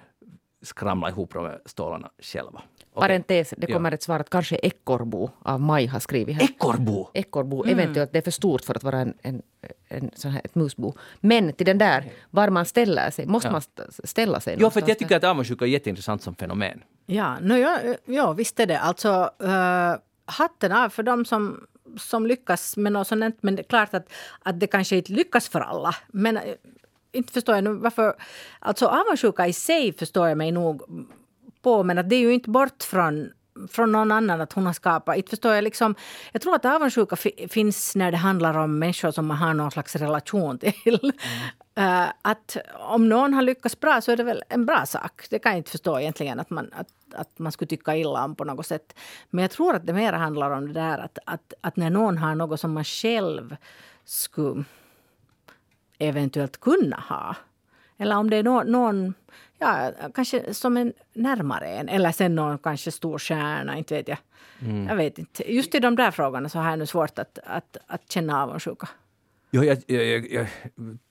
[0.62, 2.62] skramlat ihop de här stålarna själva.
[3.02, 3.76] Parentes, det Ja.
[3.76, 6.44] kommer ett svar att kanske Ekorrbo av Maj har skrivit här.
[6.44, 7.10] Ekorrbo!
[7.14, 9.42] Ekorrbo, eventuellt det är för stort för att vara en, en,
[9.88, 10.94] en sån här, ett musbo.
[11.20, 13.52] Men till den där, var man ställer sig, måste Ja.
[13.52, 16.82] man st- ställa sig Ja, för jag tycker att avundsjuka är jätteintressant som fenomen.
[17.06, 18.80] Ja, no, ja, ja, visst är det.
[18.80, 21.66] Alltså, uh, hatten av för dem som,
[21.98, 23.38] som lyckas med något sånt.
[23.42, 24.12] Men det är klart att,
[24.44, 25.96] att det kanske inte lyckas för alla.
[26.08, 26.44] Men eh,
[27.12, 28.14] inte förstår jag nu varför...
[28.60, 30.82] Alltså avundsjuka i sig förstår jag mig nog
[31.64, 31.84] på.
[31.84, 33.30] Men att det är ju inte bort från
[33.72, 35.18] från någon annan att hon har skapat.
[35.18, 35.96] Inte förstår jag, liksom,
[36.32, 39.72] jag tror att avundsjuka fi- finns när det handlar om människor som man har någon
[39.72, 41.12] slags relation till.
[41.76, 45.26] Eh, att om någon har lyckats bra så är det väl en bra sak.
[45.30, 48.36] Det kan jag inte förstå egentligen att man, att, att man skulle tycka illa om
[48.36, 48.96] på något sätt.
[49.30, 52.18] Men jag tror att det mer handlar om det där att, att, att när någon
[52.18, 53.56] har något som man själv
[54.06, 54.64] skulle
[55.98, 57.36] eventuellt kunna ha.
[57.98, 59.14] Eller om det är nå- någon,
[59.64, 61.90] ja, kanske som en närmare en.
[61.90, 64.18] Eller sen någon kanske stor stjärna, inte vet jag.
[64.90, 65.54] Jag vet inte.
[65.54, 68.90] Just i de där frågorna så har jag nu svårt att, att, att känna avundsjuka.
[69.52, 70.48] Jo, jag, jag, jag,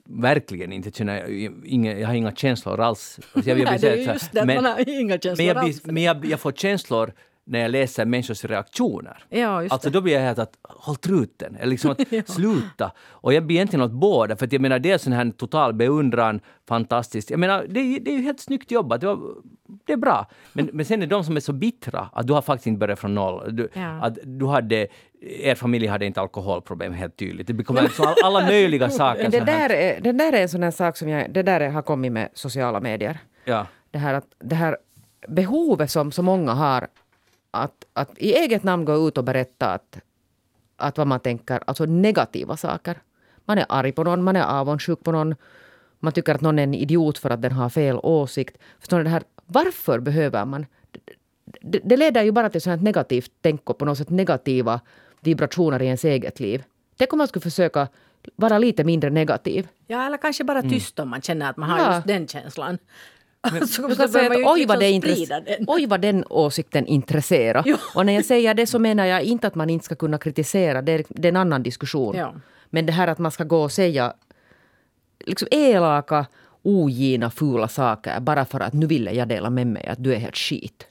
[0.05, 1.29] verkligen inte känner,
[1.65, 3.21] inga, jag har inga känslor alls.
[3.33, 5.57] Alltså, jag, jag Nej, det är just det, att man har inga känslor men jag,
[5.57, 5.83] alls.
[5.83, 7.13] blir, men jag, jag får känslor
[7.45, 9.25] när jag läser människors reaktioner.
[9.29, 9.91] Ja, alltså det.
[9.91, 12.93] då blir jag helt att håll truten, eller liksom att sluta.
[13.11, 16.41] Och jag blir egentligen åt båda, för jag menar det är sån här total beundran,
[16.69, 17.31] fantastiskt.
[17.31, 19.19] Jag menar det är, det är ju helt snyggt jobbat, det, var,
[19.87, 20.27] det är bra.
[20.53, 22.79] Men, men sen är det de som är så bittra, att du har faktiskt inte
[22.79, 23.57] börjat från noll.
[23.57, 23.89] Du, Ja.
[24.03, 24.87] att du hade,
[25.21, 27.47] er familj hade inte alkoholproblem helt tydligt.
[27.47, 29.31] Det kommer liksom all- alla möjliga saker.
[29.31, 31.83] Det där, är, det där är en sån här sak som jag, det där har
[31.83, 33.19] kommit med sociala medier.
[33.45, 33.67] Ja.
[33.91, 34.77] Det här, att, det här
[35.29, 36.89] behovet som så många har
[37.53, 39.99] att, att i eget namn gå ut och berätta att,
[40.77, 42.99] att vad man tänker, alltså negativa saker.
[43.45, 45.35] Man är arg på någon, man är avundsjuk på någon.
[46.01, 48.57] Man tycker att någon är en idiot för att den har fel åsikt.
[48.79, 49.23] Förstår ni det här?
[49.47, 50.67] Varför behöver man?
[51.61, 54.81] Det, det leder ju bara till sånt negativt tänk och på något sätt negativa
[55.21, 56.65] vibrationer i ens eget liv.
[56.97, 57.89] Tänk om man skulle försöka
[58.37, 59.69] vara lite mindre negativ.
[59.87, 61.95] Ja, eller kanske bara tyst om man känner att man har Ja.
[61.95, 62.79] just den känslan.
[63.51, 65.65] Du så kan säga behöver man att oj vad, liksom intress- den.
[65.67, 67.63] oj vad den åsikten intresserar.
[67.67, 67.77] Ja.
[67.95, 70.83] Och när jag säger det så menar jag inte att man inte ska kunna kritisera,
[70.83, 72.17] det är, det är en annan diskussion.
[72.17, 72.35] Ja.
[72.71, 74.13] Men det här att man ska gå och säga
[75.27, 76.27] liksom elaka,
[76.63, 80.19] ogina fula saker bara för att nu ville jag dela med mig att du är
[80.19, 80.87] helt skit.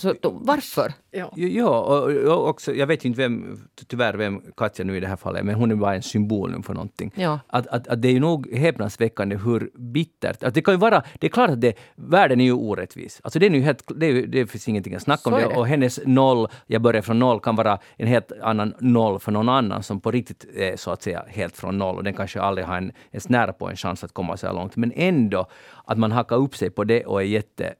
[0.00, 0.92] Så då, varför?
[1.10, 1.32] Ja.
[1.36, 5.16] Ja, och, och också, jag vet inte vem, tyvärr vem Katja nu i det här
[5.16, 7.12] fallet men hon är bara en symbol nu för någonting.
[7.14, 7.38] Ja.
[7.46, 11.02] Att, att, att det är ju nog häpnadsväckande hur bittert, att det kan ju vara,
[11.18, 13.20] det är klart att det, världen är ju orättvis.
[13.24, 15.46] Alltså det, är ju helt, det, är, det finns ingenting att snacka om det.
[15.46, 19.48] Och hennes noll, jag börjar från noll, kan vara en helt annan noll för någon
[19.48, 22.66] annan som på riktigt är så att säga helt från noll och den kanske aldrig
[22.66, 24.76] har en, ens nära på en chans att komma så här långt.
[24.76, 25.46] Men ändå,
[25.84, 27.74] att man hakar upp sig på det och är jätte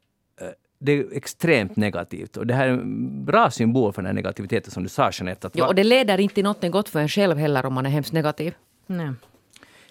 [0.83, 4.71] det är extremt negativt och det här är en bra symbol för den här negativiteten
[4.71, 5.47] som du sa Jeanette.
[5.47, 7.75] Att Ja, va- och det leder inte till något gott för en själv heller om
[7.75, 8.55] man är hemskt negativ.
[8.87, 9.11] Nej.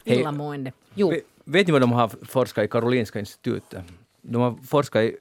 [0.05, 0.19] Hej.
[0.19, 0.71] Illamående.
[0.93, 1.09] Jo.
[1.09, 3.83] Ve- Vet ni vad de har forskat i Karolinska institutet?
[4.21, 5.17] De har forskat i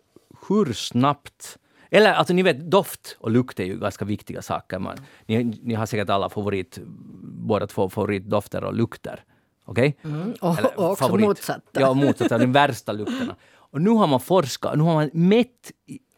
[0.49, 1.59] hur snabbt
[1.91, 4.79] eller alltså ni vet, doft och lukt är ju ganska viktiga saker.
[4.79, 4.97] Man,
[5.27, 6.79] ni, ni har säkert alla favorit,
[7.23, 9.25] båda två favoritdofter och lukter.
[9.65, 9.97] Okej?
[10.41, 11.27] Och, Eller och också favorit.
[11.27, 11.81] motsatta.
[11.81, 13.37] Ja, motsatta, de värsta lukterna.
[13.73, 15.73] Och nu har man forskat, nu har man mätt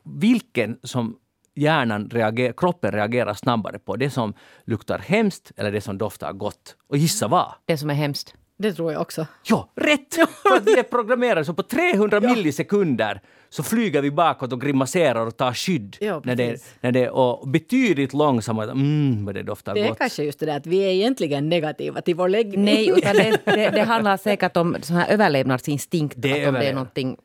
[0.05, 1.17] vilken som
[1.55, 3.97] hjärnan reagerar, kroppen reagerar snabbare på.
[3.97, 4.35] Det som
[4.65, 6.77] luktar hemskt eller det som doftar gott.
[6.89, 7.53] Och gissa vad?
[7.65, 8.35] Det som är hemskt.
[8.59, 9.27] Det tror jag också.
[9.43, 10.15] Ja, rätt!
[10.15, 15.27] För att vi är programmerade så på 300 millisekunder så flyger vi bakåt och grimaserar
[15.27, 15.97] och tar skydd.
[16.01, 18.71] Ja, när det, när det, och betydligt långsammare.
[18.71, 19.99] Mm, vad det doftar Det är gott.
[19.99, 22.65] kanske just det där att vi är egentligen negativa till vår läggning.
[22.65, 26.15] Nej, utan det, det, det handlar säkert om sån här överlevnadsinstinkt.
[26.19, 26.75] Det att om det är överlevnad.
[26.75, 27.17] någonting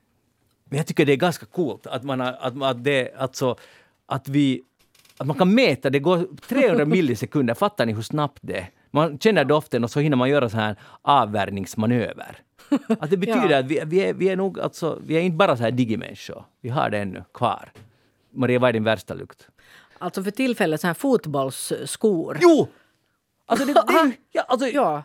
[0.69, 3.55] Men jag tycker det är ganska coolt att man, har, att, att det, alltså,
[4.05, 4.61] att vi
[5.17, 8.69] att man kan mäta, det går 300 millisekunder, fattar ni hur snabbt det är?
[8.91, 12.37] Man känner doften och så hinner man göra så här avvärjningsmanöver.
[12.99, 13.59] Att det betyder Ja.
[13.59, 16.45] att vi, vi, är, vi är nog alltså, vi är inte bara så här digimänniskor,
[16.61, 17.71] vi har det ännu kvar.
[18.33, 19.47] Maria, vad är din värsta lukt?
[19.97, 22.37] Alltså för tillfället så här fotbollsskor.
[22.41, 22.67] Jo!
[23.45, 25.03] Alltså det, det, ja, alltså, Ja.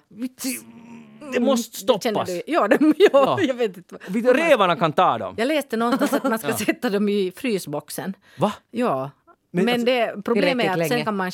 [1.32, 2.28] Det måste Känner stoppas.
[2.28, 2.42] du?
[2.46, 3.38] Ja, de, ja, Ja.
[3.40, 3.96] jag vet inte.
[4.32, 5.34] Revarna kan ta dem.
[5.38, 8.14] Jag läste någonstans att man ska sätta dem i frysboxen.
[8.38, 8.52] Va?
[8.70, 9.10] Ja.
[9.52, 11.04] Men Men, alltså- det, problemet är att Tillräckligt sen länge.
[11.04, 11.30] kan man,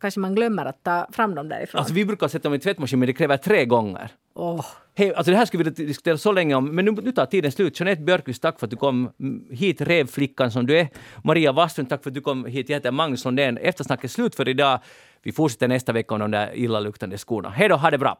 [0.00, 1.78] kanske- man glömmer att ta fram dem därifrån.
[1.78, 4.08] Alltså vi brukar sätta dem i tvättmaskin men det kräver tre gånger.
[4.34, 4.64] Åh.
[4.94, 7.52] Hej, alltså det här skulle vi diskutera så länge om, men nu, nu tar tiden
[7.52, 7.80] slut.
[7.80, 10.88] Jeanette Björkqvist, tack för att du kom mm, hit, revflickan som du är.
[11.24, 12.68] Maria Wasslund, tack för att du kom hit.
[12.68, 13.58] Jag heter Magnus Lundén.
[13.58, 14.78] Eftersnacket är slut för idag.
[15.22, 17.50] Vi fortsätter nästa vecka om de där illaluktande skorna.
[17.50, 18.16] Hej då, ha det bra!